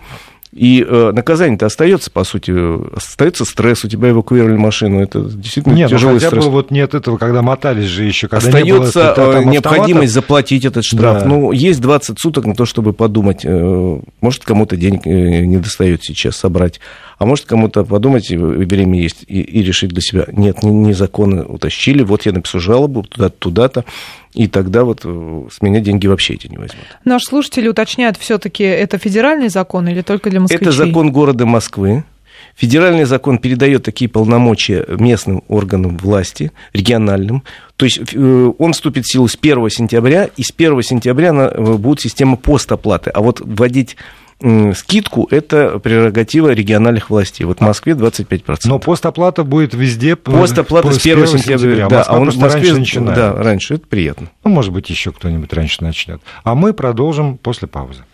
И 0.52 0.85
э, 0.87 1.12
наказание-то 1.12 1.66
остается, 1.66 2.11
по 2.11 2.25
сути, 2.25 2.52
остается 2.97 3.45
стресс, 3.45 3.85
у 3.85 3.88
тебя 3.88 4.11
эвакуировали 4.11 4.57
машину, 4.57 5.00
это 5.00 5.21
действительно 5.21 5.75
нет, 5.75 5.88
ну, 5.88 5.97
тяжелый 5.97 6.14
хотя 6.14 6.26
стресс. 6.26 6.45
Бы 6.45 6.50
вот 6.50 6.73
нет 6.73 6.95
этого, 6.95 7.19
когда 7.19 7.40
мотались 7.40 7.85
же 7.85 8.02
еще, 8.02 8.26
когда 8.26 8.49
Остается 8.49 9.00
не 9.00 9.23
было, 9.23 9.40
э, 9.40 9.45
необходимость 9.45 10.12
заплатить 10.12 10.64
этот 10.64 10.85
штраф. 10.85 11.23
Да. 11.23 11.25
Ну, 11.25 11.52
есть 11.52 11.80
20 11.80 12.19
суток 12.19 12.47
на 12.47 12.57
то, 12.57 12.66
чтобы 12.66 12.92
подумать, 12.92 13.42
э, 13.45 14.00
может, 14.21 14.45
кому-то 14.45 14.76
денег 14.76 15.07
э, 15.07 15.45
не 15.47 15.59
достает 15.59 16.02
сейчас 16.02 16.35
собрать, 16.35 16.80
а 17.19 17.26
может, 17.26 17.45
кому-то 17.45 17.85
подумать, 17.85 18.28
время 18.30 19.00
есть, 19.00 19.25
и, 19.28 19.42
и 19.42 19.62
решить 19.62 19.90
для 19.90 20.00
себя, 20.00 20.25
нет, 20.33 20.64
незаконно 20.64 21.45
утащили, 21.45 22.02
вот 22.02 22.26
я 22.26 22.33
напишу 22.33 22.59
жалобу 22.59 23.04
туда-то, 23.04 23.37
туда-то, 23.38 23.85
и 24.32 24.46
тогда 24.46 24.84
вот 24.84 25.00
э, 25.04 25.42
с 25.50 25.60
меня 25.60 25.80
деньги 25.80 26.06
вообще 26.06 26.34
эти 26.34 26.46
не 26.46 26.56
возьмут. 26.56 26.84
Наш 27.04 27.25
слушатель 27.25 27.66
уточняет, 27.68 28.16
все-таки 28.16 28.62
это 28.62 28.99
федеральный 28.99 29.49
закон 29.49 29.88
или 29.88 30.02
только 30.02 30.30
для 30.30 30.40
москвичей? 30.40 30.66
Это 30.66 30.72
закон 30.72 31.10
города 31.10 31.46
Москвы. 31.46 32.04
Федеральный 32.56 33.04
закон 33.04 33.38
передает 33.38 33.84
такие 33.84 34.08
полномочия 34.08 34.84
местным 34.99 35.42
органам 35.49 35.96
власти, 35.96 36.52
региональным. 36.72 37.42
То 37.76 37.87
есть 37.87 38.00
э, 38.12 38.52
он 38.58 38.72
вступит 38.72 39.04
в 39.04 39.12
силу 39.12 39.28
с 39.28 39.37
1 39.40 39.68
сентября, 39.70 40.28
и 40.37 40.42
с 40.42 40.52
1 40.56 40.82
сентября 40.82 41.32
э, 41.32 41.76
будет 41.76 42.00
система 42.00 42.37
постоплаты. 42.37 43.10
А 43.10 43.20
вот 43.20 43.40
вводить 43.40 43.96
скидку– 44.75 45.28
это 45.30 45.78
прерогатива 45.78 46.50
региональных 46.50 47.11
властей. 47.11 47.44
Вот 47.44 47.59
в 47.59 47.61
Москве 47.61 47.92
25%. 47.92 48.61
Но 48.64 48.78
постоплата 48.78 49.44
будет 49.44 49.75
везде 49.75 50.16
Постоплата 50.16 50.92
с 50.92 50.99
1 50.99 51.26
сентября. 51.26 51.56
сентября. 51.56 51.88
Да, 51.88 52.02
а 52.02 52.18
он 52.18 52.30
в 52.30 52.37
Москве 52.37 52.62
раньше 52.62 52.78
начинает. 52.78 53.16
Да, 53.16 53.32
раньше. 53.35 53.75
Это 53.75 53.87
приятно. 53.87 54.28
Ну, 54.44 54.50
может 54.50 54.73
быть, 54.73 54.88
еще 54.90 55.12
кто-нибудь 55.12 55.52
раньше 55.52 55.82
начнет. 55.82 56.20
А 56.44 56.54
мы 56.54 56.73
продолжим 56.73 57.37
после 57.38 57.68
паузы. 57.68 58.04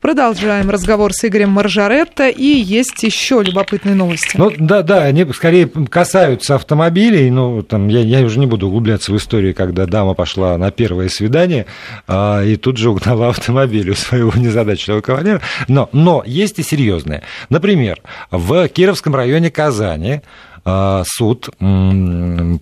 Продолжаем 0.00 0.70
разговор 0.70 1.12
с 1.12 1.26
Игорем 1.26 1.50
Маржаретто, 1.50 2.30
и 2.30 2.42
есть 2.42 3.02
еще 3.02 3.42
любопытные 3.44 3.94
новости. 3.94 4.34
Ну, 4.38 4.50
да, 4.56 4.82
да, 4.82 5.02
они 5.02 5.30
скорее 5.34 5.66
касаются 5.68 6.54
автомобилей, 6.54 7.30
ну, 7.30 7.62
там, 7.62 7.88
я, 7.88 8.00
я 8.00 8.24
уже 8.24 8.38
не 8.38 8.46
буду 8.46 8.68
углубляться 8.68 9.12
в 9.12 9.16
историю, 9.18 9.54
когда 9.54 9.84
дама 9.84 10.14
пошла 10.14 10.56
на 10.56 10.70
первое 10.70 11.10
свидание, 11.10 11.66
а, 12.08 12.42
и 12.42 12.56
тут 12.56 12.78
же 12.78 12.88
угнала 12.88 13.28
автомобиль 13.28 13.90
у 13.90 13.94
своего 13.94 14.32
незадачливого 14.34 15.02
кавалера, 15.02 15.42
но, 15.68 15.90
но 15.92 16.22
есть 16.24 16.58
и 16.58 16.62
серьезные. 16.62 17.22
Например, 17.50 18.00
в 18.30 18.68
Кировском 18.68 19.14
районе 19.14 19.50
Казани 19.50 20.22
а, 20.64 21.02
суд 21.04 21.50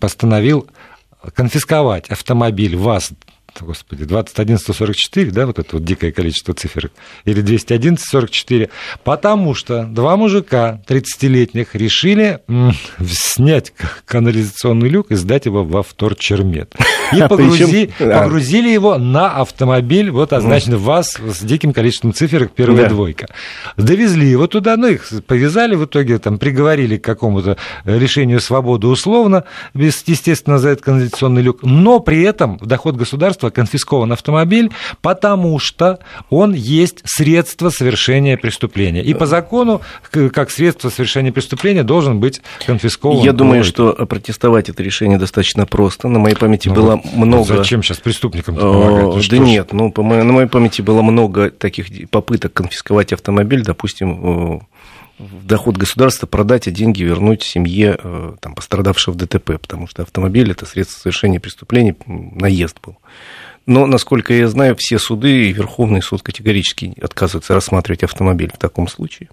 постановил 0.00 0.68
конфисковать 1.34 2.08
автомобиль 2.08 2.76
ВАЗ 2.76 3.12
господи, 3.60 4.04
21-144, 4.04 5.30
да, 5.30 5.46
вот 5.46 5.58
это 5.58 5.76
вот 5.76 5.84
дикое 5.84 6.12
количество 6.12 6.54
цифр, 6.54 6.90
или 7.24 7.42
211-44, 7.42 8.70
потому 9.04 9.54
что 9.54 9.84
два 9.84 10.16
мужика 10.16 10.80
30-летних 10.86 11.74
решили 11.74 12.40
снять 13.04 13.72
канализационный 14.06 14.88
люк 14.88 15.10
и 15.10 15.14
сдать 15.14 15.46
его 15.46 15.64
во 15.64 15.82
вторчермет. 15.82 16.74
И 17.12 17.20
погрузи, 17.22 17.90
погрузили 17.98 18.68
его 18.68 18.98
на 18.98 19.36
автомобиль, 19.36 20.10
вот 20.10 20.34
означено 20.34 20.76
ВАЗ 20.76 21.18
с 21.18 21.40
диким 21.40 21.72
количеством 21.72 22.12
цифр, 22.12 22.50
первая 22.54 22.82
да. 22.82 22.88
двойка. 22.90 23.28
Довезли 23.78 24.28
его 24.28 24.46
туда, 24.46 24.76
ну, 24.76 24.88
их 24.88 25.08
повязали 25.26 25.74
в 25.74 25.86
итоге, 25.86 26.18
там, 26.18 26.38
приговорили 26.38 26.98
к 26.98 27.04
какому-то 27.04 27.56
решению 27.84 28.40
свободы 28.40 28.88
условно, 28.88 29.44
без, 29.72 30.02
естественно, 30.06 30.58
за 30.58 30.70
этот 30.70 30.84
канализационный 30.84 31.40
люк, 31.40 31.60
но 31.62 32.00
при 32.00 32.22
этом 32.22 32.58
доход 32.58 32.96
государства 32.96 33.37
имущества 33.38 33.50
конфискован 33.50 34.12
автомобиль, 34.12 34.70
потому 35.02 35.58
что 35.58 35.98
он 36.30 36.54
есть 36.54 37.02
средство 37.04 37.70
совершения 37.70 38.36
преступления. 38.36 39.02
И 39.02 39.14
по 39.14 39.26
закону, 39.26 39.80
как 40.32 40.50
средство 40.50 40.90
совершения 40.90 41.32
преступления, 41.32 41.82
должен 41.82 42.20
быть 42.20 42.40
конфискован. 42.66 43.24
Я 43.24 43.32
думаю, 43.32 43.64
что 43.64 43.92
протестовать 44.06 44.68
это 44.68 44.82
решение 44.82 45.18
достаточно 45.18 45.66
просто. 45.66 46.08
На 46.08 46.18
моей 46.18 46.36
памяти 46.36 46.68
ну, 46.68 46.74
было 46.74 47.00
много... 47.14 47.56
Зачем 47.56 47.82
сейчас 47.82 47.98
преступникам 47.98 48.56
помогать? 48.56 49.04
Ну, 49.04 49.20
да 49.30 49.38
нет, 49.38 49.72
ну, 49.72 49.90
по 49.90 50.02
на 50.02 50.32
моей 50.32 50.48
памяти 50.48 50.82
было 50.82 51.02
много 51.02 51.50
таких 51.50 51.86
попыток 52.10 52.52
конфисковать 52.52 53.12
автомобиль, 53.12 53.62
допустим, 53.62 54.62
в 55.18 55.46
доход 55.46 55.76
государства 55.76 56.26
продать, 56.26 56.68
а 56.68 56.70
деньги 56.70 57.02
вернуть 57.02 57.42
семье 57.42 57.98
э, 58.02 58.32
там, 58.40 58.54
пострадавшего 58.54 59.14
в 59.14 59.16
ДТП, 59.16 59.58
потому 59.60 59.86
что 59.86 60.02
автомобиль– 60.02 60.50
это 60.52 60.66
средство 60.66 61.00
совершения 61.00 61.40
преступления, 61.40 61.96
наезд 62.06 62.78
был. 62.84 62.96
Но, 63.66 63.86
насколько 63.86 64.32
я 64.32 64.48
знаю, 64.48 64.76
все 64.78 64.98
суды 64.98 65.48
и 65.48 65.52
Верховный 65.52 66.00
суд 66.00 66.22
категорически 66.22 66.94
отказываются 67.02 67.54
рассматривать 67.54 68.02
автомобиль 68.02 68.50
в 68.52 68.58
таком 68.58 68.88
случае 68.88 69.28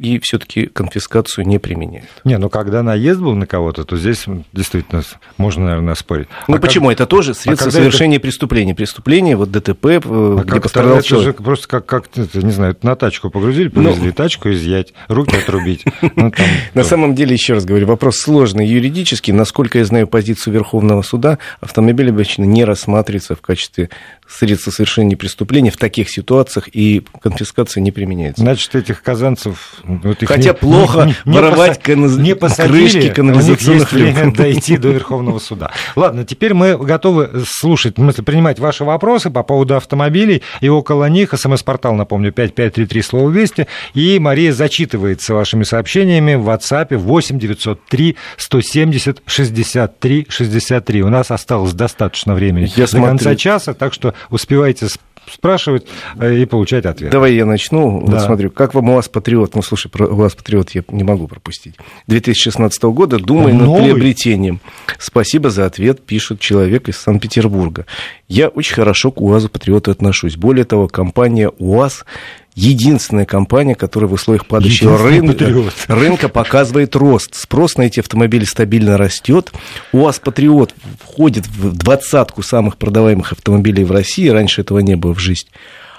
и 0.00 0.18
все-таки 0.18 0.66
конфискацию 0.66 1.46
не 1.46 1.58
применяют. 1.58 2.08
Не, 2.24 2.38
ну 2.38 2.48
когда 2.48 2.82
наезд 2.82 3.20
был 3.20 3.34
на 3.34 3.46
кого-то, 3.46 3.84
то 3.84 3.98
здесь 3.98 4.24
действительно 4.54 5.02
можно, 5.36 5.66
наверное, 5.66 5.94
спорить. 5.94 6.28
Ну 6.48 6.56
а 6.56 6.58
почему? 6.58 6.88
Как... 6.88 6.94
Это 6.94 7.06
тоже 7.06 7.34
средство 7.34 7.68
а 7.68 7.70
совершения 7.70 8.16
это... 8.16 8.22
преступления. 8.22 8.74
Преступление, 8.74 9.36
вот 9.36 9.50
ДТП, 9.50 9.84
э, 9.86 10.00
а 10.04 10.42
где 10.42 10.60
пострадал 10.60 10.98
это 10.98 11.06
человек. 11.06 11.36
же 11.36 11.44
просто 11.44 11.68
как, 11.68 11.84
как 11.84 12.06
не 12.16 12.50
знаю, 12.50 12.76
на 12.82 12.96
тачку 12.96 13.28
погрузили, 13.28 13.68
повезли, 13.68 14.06
ну... 14.06 14.12
тачку 14.12 14.50
изъять, 14.50 14.94
руки 15.08 15.36
отрубить. 15.36 15.84
Ну, 16.16 16.32
на 16.74 16.84
самом 16.84 17.14
деле, 17.14 17.34
еще 17.34 17.54
раз 17.54 17.64
говорю, 17.64 17.86
вопрос 17.86 18.18
сложный 18.18 18.66
юридически. 18.66 19.30
Насколько 19.30 19.78
я 19.78 19.84
знаю 19.84 20.06
позицию 20.06 20.54
Верховного 20.54 21.02
суда, 21.02 21.38
автомобиль 21.60 22.10
обычно 22.10 22.44
не 22.44 22.64
рассматривается 22.64 23.36
в 23.36 23.40
качестве 23.40 23.90
средства 24.28 24.70
совершения 24.70 25.16
преступления 25.16 25.70
в 25.70 25.76
таких 25.76 26.10
ситуациях, 26.10 26.68
и 26.72 27.02
конфискация 27.22 27.80
не 27.80 27.90
применяется. 27.90 28.42
Значит, 28.42 28.74
этих 28.74 29.02
казанцев 29.02 29.82
вот 30.02 30.18
Хотя 30.24 30.50
не, 30.50 30.54
плохо 30.54 31.14
не, 31.24 31.32
воровать 31.32 31.78
не, 31.86 31.94
кан... 31.94 32.22
не 32.22 32.34
посадили, 32.34 32.90
крышки 32.90 33.10
канализационных 33.10 33.92
люков. 33.92 34.34
дойти 34.34 34.76
до 34.76 34.88
Верховного 34.88 35.38
суда. 35.38 35.72
Ладно, 35.96 36.24
теперь 36.24 36.54
мы 36.54 36.76
готовы 36.76 37.44
слушать, 37.46 37.96
в 37.96 38.00
смысле, 38.00 38.24
принимать 38.24 38.58
ваши 38.58 38.84
вопросы 38.84 39.30
по 39.30 39.42
поводу 39.42 39.76
автомобилей 39.76 40.42
и 40.60 40.68
около 40.68 41.08
них. 41.08 41.32
СМС-портал, 41.34 41.94
напомню, 41.94 42.32
5533 42.32 43.02
слово 43.02 43.30
«Вести». 43.30 43.66
И 43.94 44.18
Мария 44.18 44.52
зачитывается 44.52 45.34
вашими 45.34 45.64
сообщениями 45.64 46.34
в 46.34 46.48
WhatsApp 46.48 46.96
8 46.96 47.38
903 47.38 48.16
170 48.36 49.22
63 49.26 50.26
63. 50.28 51.02
У 51.02 51.08
нас 51.08 51.30
осталось 51.30 51.72
достаточно 51.72 52.34
времени 52.34 52.70
Я 52.76 52.84
до 52.84 52.90
смотрю... 52.90 53.08
конца 53.08 53.34
часа, 53.36 53.74
так 53.74 53.94
что 53.94 54.14
успевайте 54.30 54.88
спрашивать 55.26 55.86
э, 56.18 56.38
и 56.38 56.44
получать 56.44 56.86
ответ. 56.86 57.10
Давай 57.10 57.34
я 57.34 57.46
начну. 57.46 58.04
Да. 58.06 58.12
Вот 58.12 58.22
смотрю, 58.22 58.50
как 58.50 58.74
вам 58.74 58.90
УАЗ 58.90 59.08
Патриот? 59.08 59.54
Ну, 59.54 59.62
слушай, 59.62 59.88
про 59.88 60.06
УАЗ 60.06 60.34
Патриот 60.34 60.70
я 60.70 60.82
не 60.88 61.04
могу 61.04 61.26
пропустить. 61.28 61.76
2016 62.06 62.82
года 62.84 63.18
думаю 63.18 63.54
над 63.54 63.82
приобретением. 63.82 64.60
Спасибо 64.98 65.50
за 65.50 65.66
ответ, 65.66 66.02
пишет 66.04 66.40
человек 66.40 66.88
из 66.88 66.96
Санкт-Петербурга. 66.96 67.86
Я 68.28 68.48
очень 68.48 68.74
хорошо 68.74 69.10
к 69.10 69.20
УАЗу 69.20 69.48
Патриоту 69.48 69.90
отношусь. 69.90 70.36
Более 70.36 70.64
того, 70.64 70.88
компания 70.88 71.50
УАЗ 71.58 72.04
единственная 72.54 73.26
компания, 73.26 73.74
которая 73.74 74.08
в 74.08 74.12
условиях 74.12 74.46
падающего 74.46 74.98
рынка, 74.98 75.72
рынка 75.88 76.28
показывает 76.28 76.96
рост. 76.96 77.34
Спрос 77.34 77.76
на 77.76 77.82
эти 77.82 78.00
автомобили 78.00 78.44
стабильно 78.44 78.96
растет. 78.96 79.52
УАЗ 79.92 80.18
Патриот 80.20 80.74
входит 81.02 81.46
в 81.46 81.76
двадцатку 81.76 82.42
самых 82.42 82.76
продаваемых 82.76 83.32
автомобилей 83.32 83.84
в 83.84 83.92
России. 83.92 84.28
Раньше 84.28 84.62
этого 84.62 84.80
не 84.80 84.96
было 84.96 85.14
в 85.14 85.18
жизни. 85.18 85.50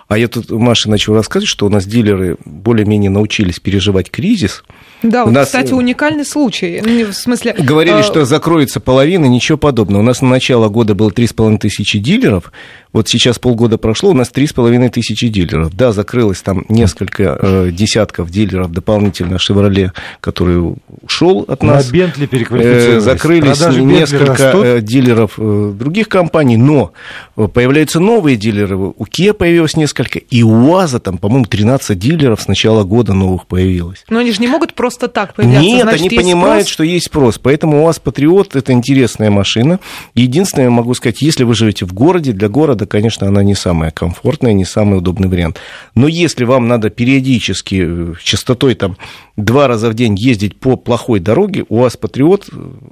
А 0.08 0.17
я 0.17 0.27
тут 0.27 0.50
Маша 0.50 0.89
начал 0.89 1.13
рассказывать, 1.13 1.50
что 1.50 1.65
у 1.65 1.70
нас 1.70 1.86
дилеры 1.86 2.38
более-менее 2.43 3.10
научились 3.10 3.60
переживать 3.60 4.12
кризис– 4.12 4.63
да, 5.03 5.25
вот, 5.25 5.31
нас... 5.31 5.48
кстати, 5.48 5.74
уникальный 5.74 6.25
случай. 6.25 6.81
Ну, 6.84 7.12
в 7.12 7.13
смысле... 7.13 7.53
Говорили, 7.58 8.00
а... 8.00 8.03
что 8.03 8.25
закроется 8.25 8.79
половина, 8.79 9.25
ничего 9.25 9.58
подобного. 9.58 10.01
У 10.01 10.05
нас 10.05 10.22
на 10.22 10.29
начало 10.29 10.70
года 10.70 10.96
было 10.96 11.10
3,5 11.10 11.58
тысячи 11.60 12.00
дилеров, 12.00 12.51
вот 12.93 13.08
сейчас 13.08 13.39
полгода 13.39 13.77
прошло, 13.77 14.10
у 14.10 14.13
нас 14.13 14.31
3,5 14.34 14.89
тысячи 14.89 15.29
дилеров. 15.29 15.74
Да, 15.74 15.93
закрылось 15.93 16.41
там 16.41 16.65
несколько 16.67 17.38
э, 17.41 17.70
десятков 17.72 18.29
дилеров 18.29 18.72
дополнительно 18.72 19.39
«Шевроле», 19.39 19.93
который 20.20 20.75
ушел 21.01 21.46
от 21.48 21.63
нас. 21.63 21.88
На 21.88 21.93
Бентли 21.93 22.25
переквалифицировались. 22.25 22.98
Э, 22.98 23.00
закрылись 23.00 23.58
Продажи 23.58 23.81
несколько 23.81 24.51
э, 24.55 24.81
дилеров 24.81 25.34
э, 25.38 25.74
других 25.74 26.10
компаний, 26.10 26.58
но 26.58 26.91
появляются 27.36 28.01
новые 28.01 28.36
дилеры. 28.36 28.75
У 28.75 29.05
Kia 29.05 29.34
появилось 29.34 29.77
несколько, 29.77 30.20
и 30.20 30.43
у 30.43 30.72
УАЗа 30.72 31.00
там, 31.00 31.17
по-моему, 31.17 31.46
13 31.46 31.98
дилеров 31.98 32.41
с 32.41 32.48
начала 32.48 32.84
года 32.84 33.13
новых 33.13 33.48
появилось. 33.48 34.03
Но 34.10 34.20
они 34.20 34.34
же 34.34 34.41
не 34.41 34.48
могут 34.48 34.74
просто 34.74 34.90
просто 34.91 35.07
так 35.07 35.33
появляться. 35.36 35.67
Нет, 35.67 35.83
Значит, 35.83 36.00
они 36.01 36.10
понимают, 36.10 36.63
спрос? 36.63 36.74
что 36.74 36.83
есть 36.83 37.05
спрос. 37.05 37.38
Поэтому 37.38 37.81
у 37.81 37.86
вас 37.86 38.00
Патриот 38.00 38.55
это 38.55 38.71
интересная 38.74 39.29
машина. 39.29 39.79
Единственное, 40.15 40.65
я 40.65 40.71
могу 40.71 40.93
сказать, 40.93 41.21
если 41.21 41.43
вы 41.43 41.55
живете 41.55 41.86
в 41.86 41.93
городе, 41.93 42.31
для 42.33 42.50
города, 42.50 42.86
конечно, 42.86 43.27
она 43.27 43.43
не 43.43 43.55
самая 43.55 43.91
комфортная, 43.91 44.53
не 44.53 44.65
самый 44.65 44.98
удобный 44.98 45.29
вариант. 45.29 45.60
Но 45.95 46.07
если 46.07 46.43
вам 46.43 46.67
надо 46.67 46.89
периодически, 46.89 47.83
э, 47.88 48.13
частотой 48.24 48.75
там 48.75 48.98
два 49.38 49.67
раза 49.67 49.89
в 49.89 49.93
день 49.93 50.15
ездить 50.17 50.60
по 50.60 50.75
плохой 50.75 51.19
дороге, 51.19 51.65
у 51.69 51.79
вас 51.79 51.98
Патриот, 51.98 52.50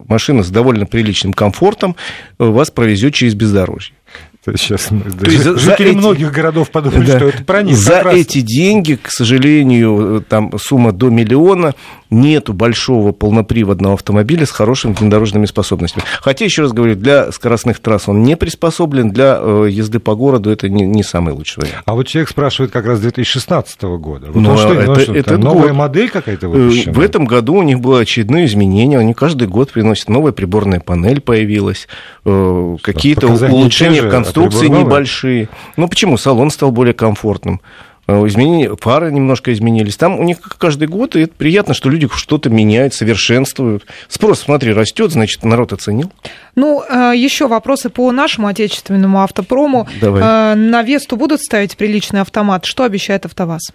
машина 0.07 0.43
с 0.43 0.49
довольно 0.49 0.85
приличным 0.85 1.33
комфортом, 1.33 1.95
э, 2.39 2.45
вас 2.45 2.71
провезет 2.71 3.13
через 3.13 3.35
бездорожье. 3.35 3.93
Сейчас 4.45 4.85
То 4.85 5.29
есть 5.29 5.43
жители 5.43 5.91
эти... 5.91 5.97
многих 5.97 6.31
городов 6.31 6.71
подумали, 6.71 7.05
да. 7.05 7.17
что 7.17 7.27
это 7.27 7.43
про 7.43 7.61
них. 7.61 7.75
За 7.75 7.99
эти 8.09 8.41
деньги, 8.41 8.97
к 9.01 9.09
сожалению, 9.09 10.23
там 10.27 10.57
сумма 10.57 10.91
до 10.91 11.09
миллиона, 11.09 11.75
нету 12.09 12.53
большого 12.53 13.11
полноприводного 13.11 13.95
автомобиля 13.95 14.45
с 14.45 14.51
хорошими 14.51 14.93
внедорожными 14.93 15.45
способностями. 15.45 16.03
Хотя, 16.21 16.45
еще 16.45 16.63
раз 16.63 16.73
говорю, 16.73 16.95
для 16.95 17.31
скоростных 17.31 17.79
трасс 17.79 18.07
он 18.07 18.23
не 18.23 18.35
приспособлен, 18.35 19.11
для 19.11 19.37
э, 19.39 19.67
езды 19.69 19.99
по 19.99 20.15
городу 20.15 20.49
это 20.49 20.69
не, 20.69 20.83
не 20.83 21.03
самый 21.03 21.33
лучший 21.33 21.63
вариант. 21.63 21.83
А 21.85 21.93
вот 21.93 22.07
человек 22.07 22.29
спрашивает 22.29 22.71
как 22.71 22.85
раз 22.85 22.99
2016 22.99 23.81
года. 23.83 24.27
Вот 24.31 24.41
ну, 24.41 24.57
что, 24.57 24.73
это, 24.73 24.99
что, 24.99 25.13
это 25.13 25.37
новая 25.37 25.69
год. 25.69 25.77
модель 25.77 26.09
какая-то 26.09 26.47
э, 26.47 26.49
выпущена? 26.49 26.93
В 26.93 26.99
этом 26.99 27.25
году 27.25 27.55
у 27.55 27.63
них 27.63 27.79
было 27.79 27.99
очередные 27.99 28.45
изменения, 28.45 28.97
они 28.97 29.13
каждый 29.13 29.47
год 29.47 29.71
приносят 29.71 30.09
новая 30.09 30.31
приборная 30.31 30.79
панель 30.79 31.21
появилась, 31.21 31.87
э, 32.25 32.77
какие-то 32.81 33.27
улучшения 33.27 34.01
в 34.01 34.09
конструкции 34.09 34.67
небольшие. 34.67 35.49
Ну 35.77 35.87
почему? 35.87 36.17
Салон 36.17 36.49
стал 36.49 36.71
более 36.71 36.93
комфортным. 36.93 37.61
Э, 38.09 38.27
изменения, 38.27 38.75
фары 38.75 39.11
немножко 39.11 39.53
изменились. 39.53 39.95
Там 39.95 40.19
у 40.19 40.23
них 40.23 40.39
каждый 40.57 40.87
год, 40.87 41.15
и 41.15 41.21
это 41.21 41.33
приятно, 41.37 41.75
что 41.75 41.89
люди 41.89 42.09
что-то 42.11 42.49
меняют, 42.49 42.95
совершенствуют. 42.95 43.85
Спрос, 44.07 44.39
смотри, 44.39 44.73
растет, 44.73 45.11
значит, 45.11 45.43
народ 45.43 45.73
оценил. 45.73 46.11
Ну, 46.55 46.81
э, 46.81 47.13
еще 47.15 47.47
вопросы 47.47 47.89
по 47.89 48.11
нашему 48.11 48.47
отечественному 48.47 49.21
автопрому. 49.21 49.87
Давай. 50.01 50.23
Э, 50.23 50.55
на 50.55 50.81
Весту 50.81 51.17
будут 51.17 51.41
ставить 51.41 51.77
приличный 51.77 52.21
автомат? 52.21 52.65
Что 52.65 52.83
обещает 52.83 53.25
АвтоВАЗ? 53.25 53.73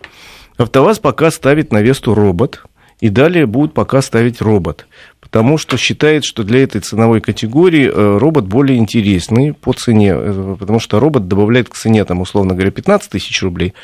АвтоВАЗ 0.57 0.99
пока 0.99 1.31
ставит 1.31 1.73
на 1.73 1.81
Весту 1.81 2.15
робот, 2.15 2.65
и 3.01 3.11
далее 3.11 3.47
будут 3.47 3.73
пока 3.73 4.03
ставить 4.03 4.41
робот 4.41 4.87
потому 5.21 5.59
что 5.59 5.77
считает, 5.77 6.25
что 6.25 6.45
для 6.45 6.63
этой 6.63 6.81
ценовой 6.81 7.21
категории 7.21 7.91
робот 7.93 8.45
более 8.45 8.79
интересный 8.79 9.53
по 9.53 9.73
цене, 9.73 10.15
потому 10.61 10.79
что 10.79 11.01
робот 11.01 11.27
добавляет 11.27 11.69
к 11.69 11.75
цене, 11.75 12.05
там, 12.05 12.21
условно 12.21 12.55
говоря, 12.55 12.71
15 12.71 13.11
тысяч 13.11 13.43
рублей, 13.43 13.75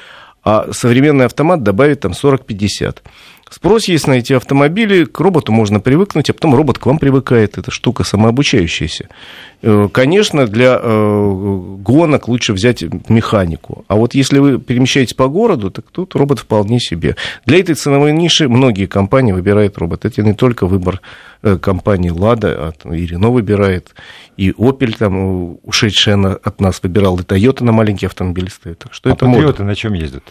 а 0.43 0.73
современный 0.73 1.27
автомат 1.27 1.63
добавит 1.63 2.01
там 2.01 2.13
40-50. 2.13 2.99
Спрос 3.51 3.89
есть 3.89 4.07
на 4.07 4.13
эти 4.13 4.33
автомобили, 4.33 5.05
к 5.05 5.19
роботу 5.19 5.51
можно 5.51 5.81
привыкнуть, 5.81 6.31
а 6.31 6.33
потом 6.33 6.55
робот 6.55 6.79
к 6.79 6.87
вам 6.87 6.99
привыкает. 6.99 7.59
Это 7.59 7.73
штука 7.73 8.05
самообучающаяся. 8.05 9.09
Э, 9.63 9.89
конечно, 9.93 10.47
для 10.47 10.79
э, 10.81 11.77
гонок 11.81 12.29
лучше 12.29 12.53
взять 12.53 12.85
механику. 13.09 13.85
А 13.89 13.97
вот 13.97 14.15
если 14.15 14.39
вы 14.39 14.61
перемещаетесь 14.61 15.15
по 15.15 15.27
городу, 15.27 15.73
так 15.73 15.85
тут 15.91 16.15
робот 16.15 16.39
вполне 16.39 16.79
себе. 16.79 17.17
Для 17.45 17.59
этой 17.59 17.75
ценовой 17.75 18.13
ниши 18.13 18.49
многие 18.49 18.87
компании 18.87 19.33
выбирают 19.33 19.77
робот. 19.79 20.05
Это 20.05 20.23
не 20.23 20.35
только 20.35 20.69
выбор 20.69 21.01
э, 21.43 21.59
компании 21.59 22.11
«Лада», 22.11 22.73
а 22.85 22.95
и 22.95 23.05
«Рено» 23.05 23.31
выбирает, 23.31 23.97
и 24.37 24.55
«Опель», 24.57 24.95
там, 24.95 25.59
ушедшая 25.65 26.35
от 26.35 26.61
нас, 26.61 26.81
выбирал, 26.85 27.19
и 27.19 27.25
«Тойота» 27.25 27.65
на 27.65 27.73
маленькие 27.73 28.07
автомобили 28.07 28.49
стоит. 28.49 28.79
Так 28.79 28.95
что 28.95 29.11
а 29.11 29.15
это 29.15 29.27
«Патриоты» 29.27 29.65
на 29.65 29.75
чем 29.75 29.95
ездят? 29.95 30.23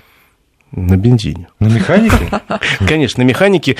На 0.72 0.98
бензине. 0.98 1.48
На 1.60 1.68
механике? 1.68 2.30
Конечно, 2.88 3.24
на 3.24 3.28
механике. 3.28 3.76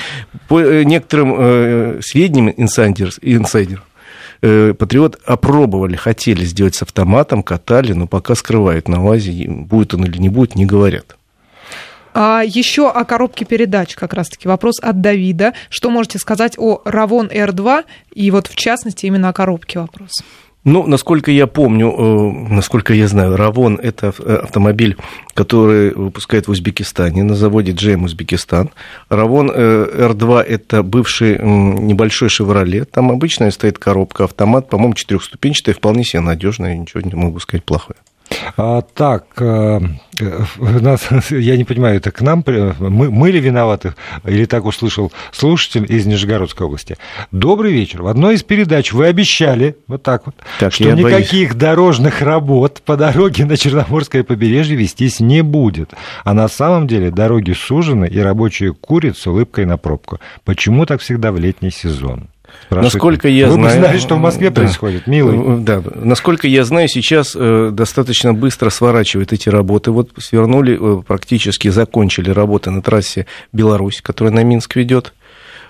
По 0.48 0.60
э, 0.60 0.82
некоторым 0.84 1.34
э, 1.38 2.00
сведениям 2.02 2.52
инсайдер, 2.56 3.12
инсайдер 3.22 3.82
э, 4.42 4.74
Патриот 4.74 5.20
опробовали, 5.24 5.94
хотели 5.94 6.44
сделать 6.44 6.74
с 6.74 6.82
автоматом, 6.82 7.42
катали, 7.42 7.92
но 7.92 8.06
пока 8.06 8.34
скрывают 8.34 8.88
на 8.88 9.04
УАЗе, 9.04 9.48
будет 9.48 9.94
он 9.94 10.04
или 10.04 10.18
не 10.18 10.28
будет, 10.28 10.56
не 10.56 10.66
говорят. 10.66 11.16
А 12.12 12.42
еще 12.44 12.90
о 12.90 13.04
коробке 13.04 13.44
передач 13.44 13.94
как 13.94 14.12
раз-таки 14.14 14.48
вопрос 14.48 14.80
от 14.80 15.00
Давида. 15.00 15.54
Что 15.68 15.90
можете 15.90 16.18
сказать 16.18 16.54
о 16.58 16.82
Равон 16.84 17.28
R2 17.28 17.84
и 18.14 18.30
вот 18.32 18.48
в 18.48 18.56
частности 18.56 19.06
именно 19.06 19.28
о 19.28 19.32
коробке 19.32 19.78
вопрос? 19.78 20.10
Ну, 20.64 20.86
насколько 20.86 21.30
я 21.30 21.46
помню, 21.46 21.90
э, 21.90 22.52
насколько 22.52 22.92
я 22.92 23.08
знаю, 23.08 23.34
Равон– 23.36 23.80
это 23.82 24.12
э, 24.18 24.34
автомобиль, 24.42 24.98
который 25.32 25.94
выпускает 25.94 26.48
в 26.48 26.50
Узбекистане 26.50 27.22
на 27.22 27.34
заводе 27.34 27.72
GM 27.72 28.04
Узбекистан. 28.04 28.68
Равон 29.08 29.50
R2 29.50 30.40
э,– 30.40 30.44
это 30.48 30.82
бывший 30.82 31.38
небольшой 31.38 32.28
«Шевроле». 32.28 32.84
Там 32.84 33.10
обычная 33.10 33.50
стоит 33.52 33.78
коробка, 33.78 34.24
автомат, 34.24 34.68
по-моему, 34.68 34.92
четырехступенчатая, 34.92 35.74
вполне 35.74 36.04
себе 36.04 36.20
надежная, 36.20 36.76
ничего 36.76 37.00
не 37.00 37.14
могу 37.14 37.40
сказать 37.40 37.64
плохое. 37.64 37.96
А, 38.56 38.82
так, 38.82 39.26
э, 39.38 39.80
э, 40.20 40.42
нас, 40.58 41.08
я 41.30 41.56
не 41.56 41.64
понимаю, 41.64 41.96
это 41.96 42.10
к 42.10 42.20
нам, 42.20 42.44
мы, 42.46 43.10
мы 43.10 43.30
ли 43.30 43.40
виноваты, 43.40 43.94
или 44.24 44.44
так 44.44 44.64
услышал 44.64 45.12
слушатель 45.32 45.86
из 45.88 46.06
Нижегородской 46.06 46.66
области. 46.66 46.96
Добрый 47.32 47.72
вечер. 47.72 48.02
В 48.02 48.06
одной 48.08 48.34
из 48.34 48.42
передач 48.42 48.92
вы 48.92 49.06
обещали, 49.06 49.76
вот 49.86 50.02
так 50.02 50.26
вот, 50.26 50.34
так, 50.58 50.72
что 50.72 50.92
никаких 50.92 51.50
боюсь. 51.50 51.60
дорожных 51.60 52.22
работ 52.22 52.82
по 52.84 52.96
дороге 52.96 53.44
на 53.44 53.56
Черноморское 53.56 54.24
побережье 54.24 54.76
вестись 54.76 55.20
не 55.20 55.42
будет. 55.42 55.92
А 56.24 56.34
на 56.34 56.48
самом 56.48 56.86
деле 56.86 57.10
дороги 57.10 57.52
сужены, 57.52 58.06
и 58.06 58.18
рабочие 58.18 58.74
курят 58.74 59.16
с 59.16 59.26
улыбкой 59.26 59.64
на 59.64 59.76
пробку. 59.76 60.18
Почему 60.44 60.86
так 60.86 61.00
всегда 61.00 61.32
в 61.32 61.38
летний 61.38 61.70
сезон? 61.70 62.28
Насколько 62.70 63.28
я 63.28 63.46
Вы 63.46 63.54
знаю... 63.54 63.80
Вы 63.80 63.84
знали, 63.84 63.98
что 63.98 64.14
в 64.14 64.20
Москве 64.20 64.50
да, 64.50 64.60
происходит, 64.62 65.06
милый. 65.06 65.60
Да, 65.60 65.82
насколько 65.94 66.46
я 66.46 66.64
знаю, 66.64 66.88
сейчас 66.88 67.34
э, 67.34 67.70
достаточно 67.72 68.32
быстро 68.32 68.70
сворачивают 68.70 69.32
эти 69.32 69.48
работы. 69.48 69.90
Вот 69.90 70.10
свернули, 70.18 70.78
э, 70.80 71.02
практически 71.02 71.68
закончили 71.68 72.30
работы 72.30 72.70
на 72.70 72.82
трассе 72.82 73.26
Беларусь, 73.52 74.00
которая 74.00 74.32
на 74.32 74.44
Минск 74.44 74.76
ведет. 74.76 75.12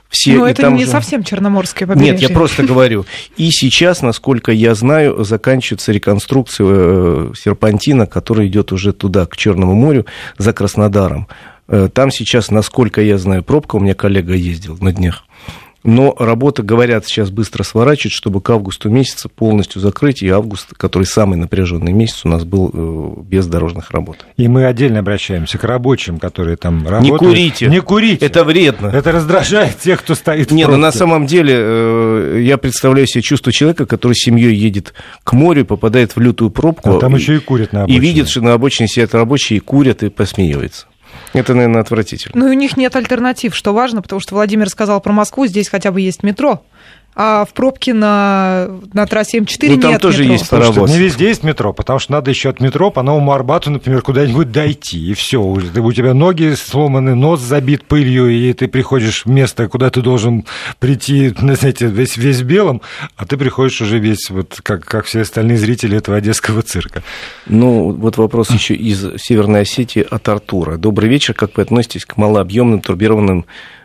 Все, 0.09 0.35
Но 0.35 0.47
это 0.49 0.71
не 0.71 0.85
же... 0.85 0.91
совсем 0.91 1.23
Черноморское 1.23 1.87
побережье. 1.87 2.13
Нет, 2.13 2.23
я 2.23 2.29
просто 2.31 2.65
говорю. 2.65 3.07
И 3.37 3.51
сейчас, 3.51 4.03
насколько 4.03 4.51
я 4.51 4.75
знаю, 4.75 5.23
заканчивается 5.25 5.93
реконструкция 5.93 6.67
э, 6.69 7.33
серпантина, 7.39 8.07
который 8.07 8.49
идет 8.49 8.73
уже 8.73 8.93
туда, 8.93 9.27
к 9.27 9.37
Черному 9.37 9.75
морю, 9.75 10.07
за 10.37 10.53
Краснодаром. 10.53 11.29
Там 11.93 12.11
сейчас, 12.11 12.51
насколько 12.51 13.01
я 13.01 13.17
знаю, 13.17 13.45
пробка, 13.45 13.77
у 13.77 13.79
меня 13.79 13.95
коллега 13.95 14.35
ездил 14.35 14.77
на 14.81 14.93
днях, 14.93 15.23
но 15.83 16.15
работа, 16.19 16.63
говорят, 16.63 17.07
сейчас 17.07 17.31
быстро 17.31 17.63
сворачивают, 17.63 18.13
чтобы 18.13 18.41
к 18.41 18.51
августу 18.51 18.91
месяца 18.91 19.29
полностью 19.29 19.81
закрыть, 19.81 20.23
и 20.23 20.29
август, 20.29 20.75
который 20.77 21.05
самый 21.05 21.37
напряженный 21.37 21.93
месяц, 21.93 22.25
у 22.25 22.29
нас 22.29 22.45
был 22.45 22.71
э, 22.73 23.23
без 23.23 23.47
дорожных 23.47 23.91
работ. 23.91 24.27
И 24.37 24.47
мы 24.47 24.67
отдельно 24.67 24.99
обращаемся 24.99 25.57
к 25.57 25.65
рабочим, 25.65 26.19
которые 26.19 26.57
там 26.57 26.87
работают. 26.87 27.23
Не 27.23 27.29
курите. 27.29 27.67
Не 27.69 27.81
курите. 27.81 28.27
Это 28.27 28.45
вредно. 28.45 28.89
Это 28.89 29.13
раздражает 29.13 29.79
тех, 29.79 30.01
кто 30.01 30.15
стоит 30.15 30.51
Нет, 30.51 30.69
но 30.69 30.77
ну, 30.77 30.83
на 30.83 30.93
самом 30.93 31.27
деле 31.27 31.55
э, 31.57 32.41
я 32.45 32.59
представляю 32.59 33.07
себе 33.07 33.23
чувство 33.23 33.51
человека, 33.51 33.87
который 33.87 34.13
с 34.15 34.25
семьей 34.25 34.55
едет 34.55 34.93
к 35.25 35.33
морю, 35.33 35.65
попадает 35.65 36.15
в 36.15 36.21
лютую 36.21 36.51
пробку. 36.51 36.97
А 36.97 37.01
там 37.01 37.15
еще 37.15 37.37
и 37.37 37.39
курят 37.39 37.73
на 37.73 37.85
обочине. 37.85 37.99
И 37.99 38.01
видит, 38.01 38.29
что 38.29 38.43
на 38.43 38.53
обочине 38.53 38.89
сидят 38.89 39.15
рабочие, 39.15 39.57
и 39.57 39.61
курят, 39.61 40.03
и 40.03 40.11
посмеиваются. 40.11 40.87
Это, 41.33 41.55
наверное, 41.55 41.81
отвратительно. 41.81 42.33
Ну 42.37 42.49
и 42.49 42.51
у 42.51 42.59
них 42.59 42.77
нет 42.77 42.95
альтернатив, 42.97 43.55
что 43.55 43.73
важно, 43.73 44.03
потому 44.03 44.21
что 44.21 44.35
Владимир 44.35 44.69
сказал 44.69 45.01
про 45.01 45.13
Москву, 45.13 45.47
здесь 45.47 45.69
хотя 45.69 45.93
бы 45.93 46.01
есть 46.01 46.23
метро 46.23 46.65
а 47.23 47.45
в 47.45 47.53
пробке 47.53 47.93
на, 47.93 48.81
на 48.95 49.05
трассе 49.05 49.41
М4 49.41 49.75
ну, 49.75 49.81
там 49.83 49.91
нет 49.91 50.01
тоже 50.01 50.23
метро. 50.23 50.33
есть 50.33 50.49
паровоз. 50.49 50.75
Слушайте, 50.75 50.99
не 50.99 51.05
везде 51.05 51.29
есть 51.29 51.43
метро, 51.43 51.75
потому 51.75 51.99
что 51.99 52.13
надо 52.13 52.31
еще 52.31 52.49
от 52.49 52.61
метро 52.61 52.91
по 52.91 53.03
Новому 53.03 53.33
Арбату, 53.33 53.71
например, 53.71 54.01
куда-нибудь 54.01 54.51
дойти, 54.51 55.11
и 55.11 55.13
все. 55.13 55.39
У 55.43 55.93
тебя 55.93 56.15
ноги 56.15 56.55
сломаны, 56.55 57.15
нос 57.15 57.41
забит 57.41 57.85
пылью, 57.85 58.31
и 58.31 58.51
ты 58.55 58.69
приходишь 58.69 59.27
в 59.27 59.29
место, 59.29 59.69
куда 59.69 59.91
ты 59.91 60.01
должен 60.01 60.47
прийти, 60.79 61.29
знаете, 61.39 61.89
весь, 61.89 62.17
весь 62.17 62.41
белым, 62.41 62.81
а 63.17 63.27
ты 63.27 63.37
приходишь 63.37 63.83
уже 63.83 63.99
весь, 63.99 64.31
вот 64.31 64.59
как, 64.63 64.87
как 64.87 65.05
все 65.05 65.21
остальные 65.21 65.59
зрители 65.59 65.99
этого 65.99 66.17
одесского 66.17 66.63
цирка. 66.63 67.03
Ну, 67.45 67.91
вот 67.93 68.17
вопрос 68.17 68.51
еще 68.51 68.73
из 68.73 69.21
Северной 69.21 69.61
Осетии 69.61 70.07
от 70.11 70.27
Артура. 70.27 70.79
Добрый 70.79 71.11
вечер, 71.11 71.35
как 71.35 71.59
вы 71.59 71.65
относитесь 71.65 72.07
к 72.07 72.17
малообъемным 72.17 72.81
турбированным 72.81 73.45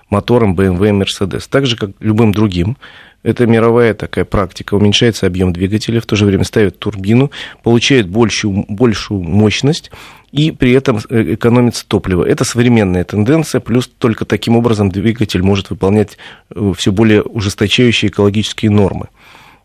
моторам 0.10 0.56
BMW 0.56 0.89
и 0.89 1.02
Mercedes? 1.04 1.48
Так 1.50 1.65
же, 1.65 1.78
как 1.78 1.91
любым 2.00 2.32
другим, 2.34 2.78
это 3.26 3.48
мировая 3.48 3.96
такая 3.96 4.24
практика. 4.24 4.76
Уменьшается 4.76 5.26
объем 5.26 5.52
двигателя, 5.52 6.00
в 6.00 6.06
то 6.06 6.15
же 6.15 6.26
время 6.26 6.44
ставят 6.44 6.78
турбину, 6.78 7.32
получает 7.63 8.08
большую, 8.08 8.65
большую 8.70 9.24
мощность 9.24 9.91
и 10.32 10.52
при 10.52 10.74
этом 10.74 11.00
э, 11.10 11.34
экономится 11.34 11.88
топливо. 11.88 12.24
Это 12.24 12.44
современная 12.44 13.04
тенденция, 13.04 13.62
плюс 13.62 13.88
только 13.88 14.26
таким 14.26 14.56
образом 14.56 14.91
двигатель 14.91 15.41
может 15.41 15.72
выполнять 15.72 16.20
э, 16.54 16.74
все 16.78 16.91
более 16.91 17.24
ужесточающие 17.24 18.12
экологические 18.12 18.70
нормы. 18.70 19.08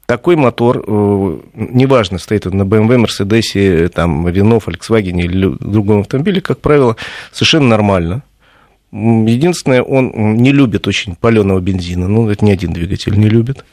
Такой 0.06 0.36
мотор, 0.36 0.82
э, 0.86 1.38
неважно, 1.54 2.18
стоит 2.18 2.46
он 2.46 2.56
на 2.56 2.62
BMW, 2.62 3.04
Mercedes, 3.04 3.88
там, 3.90 4.26
Renault, 4.26 4.64
Volkswagen 4.64 5.20
или 5.20 5.54
другом 5.60 6.00
автомобиле, 6.00 6.40
как 6.40 6.60
правило, 6.60 6.96
совершенно 7.30 7.68
нормально 7.68 8.22
Единственное, 8.92 9.82
он 9.82 10.36
не 10.36 10.52
любит 10.52 10.88
очень 10.88 11.14
паленого 11.14 11.60
бензина. 11.60 12.08
Ну, 12.08 12.28
это 12.28 12.44
ни 12.44 12.50
один 12.50 12.72
двигатель 12.72 13.16
не 13.18 13.28
любит. 13.28 13.64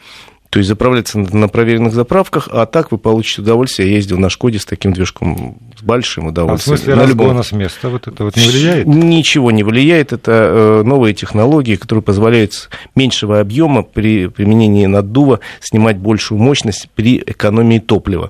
То 0.49 0.59
есть 0.59 0.69
заправляться 0.69 1.19
на 1.19 1.49
проверенных 1.49 1.93
заправках, 1.93 2.47
а 2.51 2.65
так 2.65 2.91
вы 2.91 2.97
получите 2.97 3.41
удовольствие. 3.41 3.89
Я 3.89 3.95
ездил 3.95 4.17
на 4.17 4.29
Шкоде 4.29 4.59
с 4.59 4.65
таким 4.65 4.93
движком, 4.93 5.57
с 5.77 5.83
большим 5.83 6.27
удовольствием. 6.27 6.73
А 6.73 6.77
в 6.77 6.79
смысле 6.79 6.95
на 6.95 7.01
разгона 7.03 7.29
любом... 7.29 7.43
с 7.43 7.51
места 7.51 7.89
вот 7.89 8.07
это 8.07 8.23
вот 8.23 8.37
не 8.37 8.47
влияет? 8.47 8.87
Ничего 8.87 9.51
не 9.51 9.63
влияет. 9.63 10.13
Это 10.13 10.31
э, 10.31 10.83
новые 10.83 11.13
технологии, 11.13 11.75
которые 11.75 12.01
позволяют 12.01 12.53
с 12.53 12.69
меньшего 12.95 13.41
объема 13.41 13.83
при 13.83 14.27
применении 14.27 14.85
наддува 14.85 15.41
снимать 15.59 15.97
большую 15.97 16.39
мощность 16.39 16.89
при 16.95 17.17
экономии 17.17 17.79
топлива. 17.79 18.29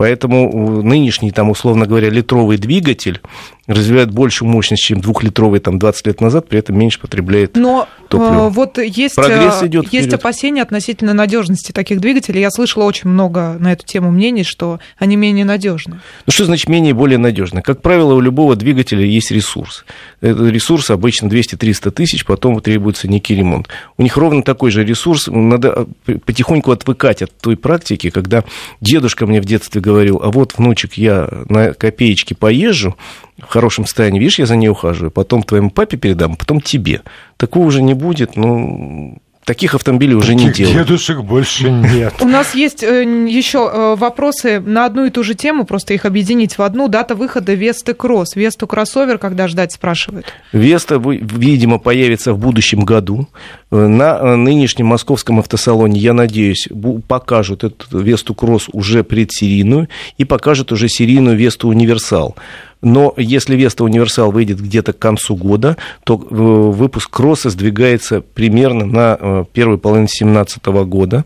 Поэтому 0.00 0.80
нынешний, 0.82 1.30
там, 1.30 1.50
условно 1.50 1.84
говоря, 1.84 2.08
литровый 2.08 2.56
двигатель 2.56 3.20
развивает 3.66 4.10
большую 4.10 4.48
мощность, 4.48 4.82
чем 4.82 4.98
двухлитровый 5.02 5.60
там 5.60 5.78
20 5.78 6.06
лет 6.06 6.20
назад, 6.22 6.48
при 6.48 6.58
этом 6.58 6.78
меньше 6.78 6.98
потребляет 6.98 7.54
Но 7.54 7.86
топливо. 8.08 8.48
вот 8.48 8.78
есть, 8.78 9.14
Прогресс 9.14 9.62
идет 9.62 9.92
есть 9.92 10.12
опасения 10.12 10.62
относительно 10.62 11.12
надежности 11.12 11.72
таких 11.72 12.00
двигателей. 12.00 12.40
Я 12.40 12.50
слышала 12.50 12.84
очень 12.84 13.10
много 13.10 13.56
на 13.60 13.72
эту 13.72 13.84
тему 13.84 14.10
мнений, 14.10 14.42
что 14.42 14.80
они 14.98 15.16
менее 15.16 15.44
надежны. 15.44 16.00
Ну 16.26 16.32
что 16.32 16.46
значит 16.46 16.70
менее 16.70 16.90
и 16.90 16.94
более 16.94 17.18
надежны? 17.18 17.60
Как 17.60 17.82
правило, 17.82 18.14
у 18.14 18.20
любого 18.20 18.56
двигателя 18.56 19.04
есть 19.04 19.30
ресурс. 19.30 19.84
Этот 20.22 20.50
ресурс 20.50 20.90
обычно 20.90 21.26
200-300 21.26 21.90
тысяч, 21.90 22.24
потом 22.24 22.60
требуется 22.62 23.06
некий 23.06 23.36
ремонт. 23.36 23.68
У 23.98 24.02
них 24.02 24.16
ровно 24.16 24.42
такой 24.42 24.70
же 24.70 24.82
ресурс. 24.82 25.28
Надо 25.28 25.86
потихоньку 26.24 26.72
отвыкать 26.72 27.22
от 27.22 27.36
той 27.38 27.56
практики, 27.56 28.08
когда 28.08 28.44
дедушка 28.80 29.26
мне 29.26 29.40
в 29.40 29.44
детстве 29.44 29.80
говорил, 29.80 29.89
а 29.98 30.30
вот, 30.30 30.56
внучек, 30.56 30.94
я 30.94 31.28
на 31.48 31.72
копеечке 31.74 32.34
поезжу, 32.34 32.96
в 33.38 33.46
хорошем 33.46 33.86
состоянии, 33.86 34.18
видишь, 34.18 34.38
я 34.38 34.46
за 34.46 34.56
ней 34.56 34.68
ухаживаю, 34.68 35.10
потом 35.10 35.42
твоему 35.42 35.70
папе 35.70 35.96
передам, 35.96 36.36
потом 36.36 36.60
тебе. 36.60 37.02
Такого 37.36 37.66
уже 37.66 37.82
не 37.82 37.94
будет, 37.94 38.36
ну, 38.36 39.18
таких 39.50 39.74
автомобилей 39.74 40.14
уже 40.14 40.28
Таких 40.34 40.46
не 40.46 40.52
делают. 40.52 40.86
дедушек 40.86 41.22
больше 41.22 41.72
нет. 41.72 42.14
У 42.20 42.28
нас 42.28 42.54
есть 42.54 42.84
э, 42.84 43.02
еще 43.28 43.68
э, 43.68 43.96
вопросы 43.96 44.60
на 44.60 44.86
одну 44.86 45.06
и 45.06 45.10
ту 45.10 45.24
же 45.24 45.34
тему, 45.34 45.64
просто 45.64 45.92
их 45.92 46.04
объединить 46.04 46.56
в 46.56 46.62
одну. 46.62 46.86
Дата 46.86 47.16
выхода 47.16 47.52
Весты 47.54 47.92
Кросс. 47.92 48.36
Весту 48.36 48.68
кроссовер 48.68 49.18
когда 49.18 49.48
ждать, 49.48 49.72
спрашивают? 49.72 50.26
Веста, 50.52 51.02
видимо, 51.04 51.78
появится 51.80 52.32
в 52.32 52.38
будущем 52.38 52.84
году. 52.84 53.26
Э, 53.72 53.88
на 53.88 54.36
нынешнем 54.36 54.86
московском 54.86 55.40
автосалоне, 55.40 55.98
я 55.98 56.12
надеюсь, 56.12 56.68
покажут 57.08 57.64
эту 57.64 57.98
Весту 57.98 58.36
Кросс 58.36 58.68
уже 58.72 59.02
предсерийную 59.02 59.88
и 60.16 60.24
покажут 60.24 60.70
уже 60.70 60.88
серийную 60.88 61.36
Весту 61.36 61.66
Универсал 61.66 62.36
но 62.82 63.12
если 63.16 63.56
Веста 63.56 63.84
Универсал 63.84 64.32
выйдет 64.32 64.60
где-то 64.60 64.92
к 64.92 64.98
концу 64.98 65.36
года, 65.36 65.76
то 66.04 66.14
э, 66.14 66.34
выпуск 66.34 67.10
Кросса 67.10 67.50
сдвигается 67.50 68.20
примерно 68.20 68.86
на 68.86 69.18
э, 69.20 69.44
первую 69.52 69.78
половину 69.78 70.06
2017 70.06 70.64
года. 70.86 71.24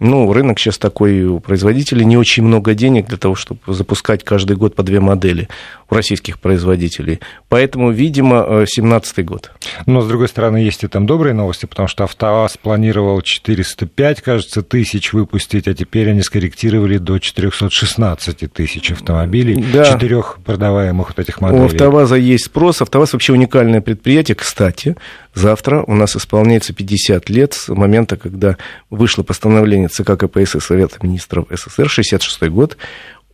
Ну, 0.00 0.32
рынок 0.32 0.58
сейчас 0.58 0.76
такой, 0.78 1.24
у 1.24 1.38
производителей 1.40 2.04
не 2.04 2.16
очень 2.16 2.42
много 2.42 2.74
денег 2.74 3.06
для 3.06 3.16
того, 3.16 3.36
чтобы 3.36 3.60
запускать 3.66 4.24
каждый 4.24 4.56
год 4.56 4.74
по 4.74 4.82
две 4.82 5.00
модели 5.00 5.48
у 5.88 5.94
российских 5.94 6.40
производителей. 6.40 7.20
Поэтому, 7.48 7.92
видимо, 7.92 8.44
2017 8.44 9.24
год. 9.24 9.52
Но, 9.86 10.00
с 10.00 10.08
другой 10.08 10.28
стороны, 10.28 10.56
есть 10.58 10.82
и 10.82 10.88
там 10.88 11.06
добрые 11.06 11.32
новости, 11.32 11.66
потому 11.66 11.86
что 11.86 12.04
АвтоВАЗ 12.04 12.56
планировал 12.56 13.22
405, 13.22 14.20
кажется, 14.20 14.62
тысяч 14.62 15.12
выпустить, 15.12 15.68
а 15.68 15.74
теперь 15.74 16.10
они 16.10 16.22
скорректировали 16.22 16.98
до 16.98 17.18
416 17.18 18.52
тысяч 18.52 18.90
автомобилей, 18.90 19.64
да. 19.72 19.84
четырех 19.84 20.38
продаваемых 20.44 21.08
вот 21.08 21.18
этих 21.18 21.40
моделей. 21.40 21.62
У 21.62 21.66
АвтоВАЗа 21.66 22.16
есть 22.16 22.46
спрос. 22.46 22.82
АвтоВАЗ 22.82 23.12
вообще 23.12 23.32
уникальное 23.32 23.80
предприятие. 23.80 24.34
Кстати, 24.34 24.96
завтра 25.34 25.84
у 25.86 25.94
нас 25.94 26.16
исполняется 26.16 26.72
50 26.72 27.30
лет 27.30 27.54
с 27.54 27.68
момента, 27.68 28.16
когда 28.16 28.56
вышло 28.90 29.22
постановление 29.22 29.83
ЦК 29.88 30.16
КПСС 30.16 30.64
Совета 30.64 30.98
министров 31.02 31.46
СССР, 31.50 31.88
66 31.88 32.42
год, 32.48 32.76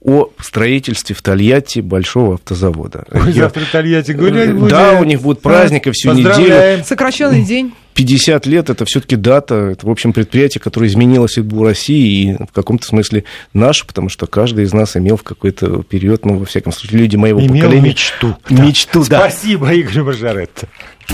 о 0.03 0.31
строительстве 0.41 1.15
в 1.15 1.21
Тольятти 1.21 1.81
большого 1.81 2.35
автозавода. 2.35 3.05
Ой, 3.11 3.33
Я... 3.33 3.43
завтра 3.43 3.65
Тольятти 3.71 4.13
гулять 4.13 4.55
будет. 4.55 4.71
Да, 4.71 4.99
у 4.99 5.05
них 5.05 5.21
будет 5.21 5.43
праздник 5.43 5.87
и 5.87 5.91
всю 5.91 6.13
неделю. 6.13 6.83
Сокращенный 6.85 7.45
день. 7.45 7.75
50 7.95 8.47
лет 8.47 8.71
это 8.71 8.85
все-таки 8.87 9.17
дата, 9.17 9.55
это, 9.73 9.87
в 9.87 9.91
общем, 9.91 10.15
предприятие, 10.15 10.61
которое 10.63 10.87
изменило 10.87 11.27
судьбу 11.27 11.65
России 11.65 12.31
и 12.31 12.37
в 12.37 12.53
каком-то 12.53 12.87
смысле 12.87 13.25
нашу, 13.53 13.87
потому 13.87 14.09
что 14.09 14.27
каждый 14.27 14.65
из 14.65 14.73
нас 14.73 14.97
имел 14.97 15.17
в 15.17 15.23
какой-то 15.23 15.83
период, 15.83 16.25
ну, 16.25 16.39
во 16.39 16.47
всяком 16.47 16.73
случае, 16.73 17.01
люди 17.01 17.17
моего 17.17 17.41
имел 17.41 17.65
поколения. 17.65 17.89
мечту. 17.89 18.37
Мечту, 18.49 19.05
да. 19.07 19.29
Спасибо, 19.29 19.71
Игорь 19.75 20.03
Маржаретто. 20.03 20.69